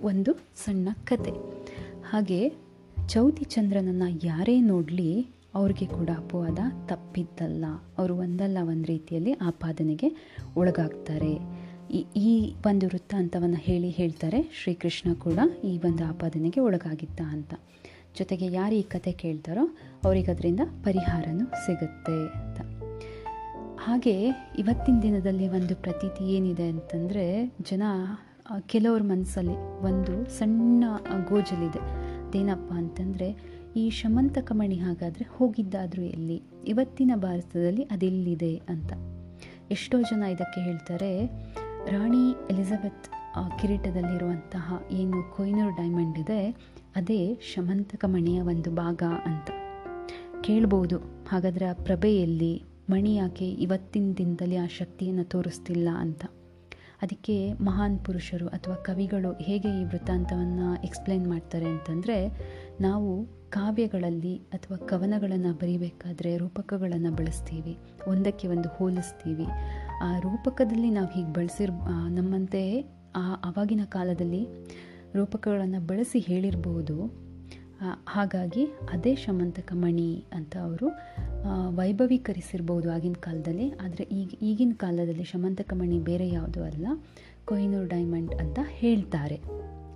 ಒಂದು 0.00 0.32
ಸಣ್ಣ 0.64 0.88
ಕತೆ. 1.04 1.30
ಹಾಗೆ 2.10 2.52
ಚೌತಿ 3.08 3.44
ಚಂದ್ರನನ್ನು 3.44 4.26
ಯಾರೇ 4.26 4.60
ನೋಡಲಿ 4.60 5.26
ಅವ್ರಿಗೆ 5.54 5.86
ಕೂಡ 5.86 6.10
ಅಪವಾದ 6.16 6.58
ತಪ್ಪಿದ್ದಲ್ಲ. 6.86 7.64
ಅವರು 7.98 8.16
ಒಂದಲ್ಲ 8.16 8.58
ಒಂದು 8.62 8.86
ರೀತಿಯಲ್ಲಿ 8.86 9.32
ಆಪಾದನೆಗೆ 9.32 10.38
ಒಳಗಾಗ್ತಾರೆ. 10.56 11.34
ಈ 11.90 12.06
ಈ 12.16 12.54
ಒಂದು 12.66 12.86
ವೃತ್ತಾಂತವನ್ನು 12.86 13.56
ಹೇಳಿ 13.56 13.90
ಹೇಳ್ತಾರೆ 13.90 14.42
ಶ್ರೀಕೃಷ್ಣ 14.62 15.14
ಕೂಡ 15.14 15.38
ಈ 15.64 15.78
ಒಂದು 15.78 16.04
ಆಪಾದನೆಗೆ 16.04 16.60
ಒಳಗಾಗಿದ್ದ 16.60 17.20
ಅಂತ. 17.20 17.54
ಜೊತೆಗೆ 18.18 18.52
ಯಾರು 18.52 18.74
ಈ 18.74 18.82
ಕತೆ 18.82 19.12
ಕೇಳ್ತಾರೋ 19.12 19.76
ಅವರಿಗೆ 20.04 20.30
ಅದರಿಂದ 20.30 20.60
ಪರಿಹಾರನೂ 20.84 21.44
ಸಿಗುತ್ತೆ 21.44 22.28
ಅಂತ. 22.38 22.65
ಹಾಗೆ 23.86 24.14
ಇವತ್ತಿನ 24.58 24.96
ದಿನದಲ್ಲಿ 25.02 25.48
ಒಂದು 25.48 25.74
ಪ್ರತೀತಿ 25.76 26.24
ಏನಿದೆ 26.32 26.64
ಅಂತಂದರೆ 26.68 27.24
ಜನ 27.70 27.82
ಕೆಲವ್ರ 28.66 29.02
ಮನಸ್ಸಲ್ಲಿ 29.02 29.54
ಒಂದು 29.82 30.14
ಸಣ್ಣ 30.38 30.84
ಗೋಜಲಿದೆ. 31.28 31.82
ಅದೇನಪ್ಪ 32.26 32.70
ಅಂತಂದರೆ, 32.72 33.28
ಈ 33.76 33.84
ಶಮಂತಕ 33.90 34.52
ಮಣಿ 34.54 34.78
ಹಾಗಾದರೆ 34.78 35.26
ಹೋಗಿದ್ದಾದರೂ 35.36 36.02
ಎಲ್ಲಿ? 36.02 36.38
ಇವತ್ತಿನ 36.66 37.12
ಭಾರತದಲ್ಲಿ 37.16 37.82
ಅದೆಲ್ಲಿದೆ 37.82 38.52
ಅಂತ. 38.68 38.92
ಎಷ್ಟೋ 39.70 40.00
ಜನ 40.02 40.22
ಇದಕ್ಕೆ 40.34 40.60
ಹೇಳ್ತಾರೆ, 40.60 41.12
ರಾಣಿ 41.92 42.24
ಎಲಿಜಬೆತ್ 42.50 43.08
ಕಿರೀಟದಲ್ಲಿರುವಂತಹ 43.60 44.82
ಏನು 44.92 45.18
ಕೊಯ್ನೂರು 45.36 45.74
ಡೈಮಂಡ್ 45.76 46.18
ಇದೆ, 46.18 46.42
ಅದೇ 46.96 47.20
ಶಮಂತಕ 47.54 48.04
ಮಣಿಯ 48.08 48.40
ಒಂದು 48.52 48.72
ಭಾಗ 48.74 49.02
ಅಂತ. 49.24 49.50
ಕೇಳ್ಬೋದು, 50.40 50.98
ಹಾಗಾದರೆ 51.28 51.64
ಆ 51.64 51.76
ಪ್ರಭೆಯಲ್ಲಿ 51.84 52.54
ಮಣಿ 52.90 53.14
ಯಾಕೆ 53.14 53.46
ಇವತ್ತಿನ 53.50 54.12
ದಿನದಲ್ಲಿ 54.18 54.56
ಆ 54.56 54.66
ಶಕ್ತಿಯನ್ನು 54.66 55.24
ತೋರಿಸ್ತಿಲ್ಲ 55.24 55.88
ಅಂತ? 55.98 56.24
ಅದಕ್ಕೆ 57.02 57.52
ಮಹಾನ್ 57.52 57.98
ಪುರುಷರು 58.04 58.48
ಅಥವಾ 58.48 58.74
ಕವಿಗಳು 58.74 59.32
ಹೇಗೆ 59.32 59.68
ಈ 59.80 59.84
ವೃತ್ತಾಂತವನ್ನು 59.84 60.82
ಎಕ್ಸ್ಪ್ಲೈನ್ 60.84 61.26
ಮಾಡ್ತಾರೆ 61.28 61.66
ಅಂತಂದರೆ, 61.66 62.18
ನಾವು 62.80 63.26
ಕಾವ್ಯಗಳಲ್ಲಿ 63.50 64.36
ಅಥವಾ 64.36 64.76
ಕವನಗಳನ್ನು 64.76 65.52
ಬರೀಬೇಕಾದ್ರೆ 65.52 66.36
ರೂಪಕಗಳನ್ನು 66.36 67.12
ಬಳಸ್ತೀವಿ, 67.12 67.76
ಒಂದಕ್ಕೆ 68.08 68.48
ಒಂದು 68.48 68.68
ಹೋಲಿಸ್ತೀವಿ. 68.68 69.46
ಆ 70.02 70.18
ರೂಪಕದಲ್ಲಿ 70.18 70.90
ನಾವು 70.90 71.08
ಹೀಗೆ 71.08 71.32
ಬಳಸಿರ್ 71.32 71.70
ನಮ್ಮಂತೆಯೇ 72.10 72.82
ಆ 73.16 73.26
ಆವಾಗಿನ 73.44 73.80
ಕಾಲದಲ್ಲಿ 73.84 74.42
ರೂಪಕಗಳನ್ನು 75.14 75.86
ಬಳಸಿ 75.86 76.18
ಹೇಳಿರ್ಬೋದು. 76.18 77.25
ಹಾಗಾಗಿ 78.08 78.64
ಅದೇ 78.64 79.14
ಶಮಂತಕ 79.14 79.72
ಮಣಿ 79.74 80.24
ಅಂತ 80.32 80.56
ಅವರು 80.56 80.88
ವೈಭವೀಕರಿಸಿರ್ಬೋದು 81.76 82.90
ಆಗಿನ 82.92 83.12
ಕಾಲದಲ್ಲಿ. 83.12 83.70
ಆದರೆ 83.70 84.04
ಈಗ, 84.04 84.34
ಈಗಿನ 84.42 84.72
ಕಾಲದಲ್ಲಿ 84.76 85.24
ಶಮಂತಕ 85.24 85.72
ಮಣಿ 85.74 85.98
ಬೇರೆ 85.98 86.28
ಯಾವುದೂ 86.28 86.62
ಅಲ್ಲ 86.62 86.86
ಕೊಹಿನೂರ್ 87.44 87.88
ಡೈಮಂಡ್ 87.88 88.34
ಅಂತ 88.34 88.58
ಹೇಳ್ತಾರೆ. 88.62 89.40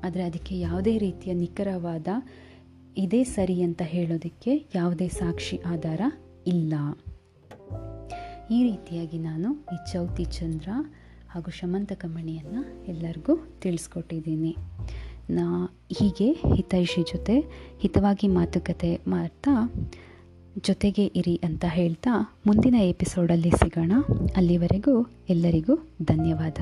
ಆದರೆ 0.05 0.23
ಅದಕ್ಕೆ 0.23 0.61
ಯಾವುದೇ 0.61 0.99
ರೀತಿಯ 0.99 1.33
ನಿಖರವಾದ 1.35 2.09
ಇದೇ 2.97 3.25
ಸರಿ 3.25 3.62
ಅಂತ 3.62 3.83
ಹೇಳೋದಕ್ಕೆ 3.85 4.71
ಯಾವುದೇ 4.75 5.09
ಸಾಕ್ಷಿ 5.09 5.57
ಆಧಾರ 5.57 6.01
ಇಲ್ಲ. 6.47 6.75
ಈ 8.51 8.62
ರೀತಿಯಾಗಿ 8.62 9.19
ನಾನು 9.19 9.55
ಈ 9.55 9.93
ಚೌತಿ 9.93 10.25
ಚಂದ್ರ 10.25 10.69
ಹಾಗೂ 11.31 11.51
ಶಮಂತಕ 11.51 12.05
ಮಣಿಯನ್ನು 12.07 12.87
ಎಲ್ಲರಿಗೂ 12.87 13.37
ತಿಳಿಸ್ಕೊಟ್ಟಿದ್ದೀನಿ. 13.61 14.57
ಹೀಗೆ 15.99 16.33
ಹಿತೈಷಿ 16.33 17.03
ಜೊತೆ 17.03 17.40
ಹಿತವಾಗಿ 17.81 18.29
ಮಾತುಕತೆ 18.29 19.01
ಮಾಡ್ತಾ 19.07 19.73
ಜೊತೆಗೆ 20.59 21.05
ಇರಿ 21.05 21.40
ಅಂತ 21.45 21.64
ಹೇಳ್ತಾ 21.69 22.40
ಮುಂದಿನ 22.47 22.75
ಎಪಿಸೋಡಲ್ಲಿ 22.75 23.51
ಸಿಗೋಣ. 23.51 23.93
ಅಲ್ಲಿವರೆಗೂ 24.37 25.07
ಎಲ್ಲರಿಗೂ 25.29 25.75
ಧನ್ಯವಾದ. 26.03 26.59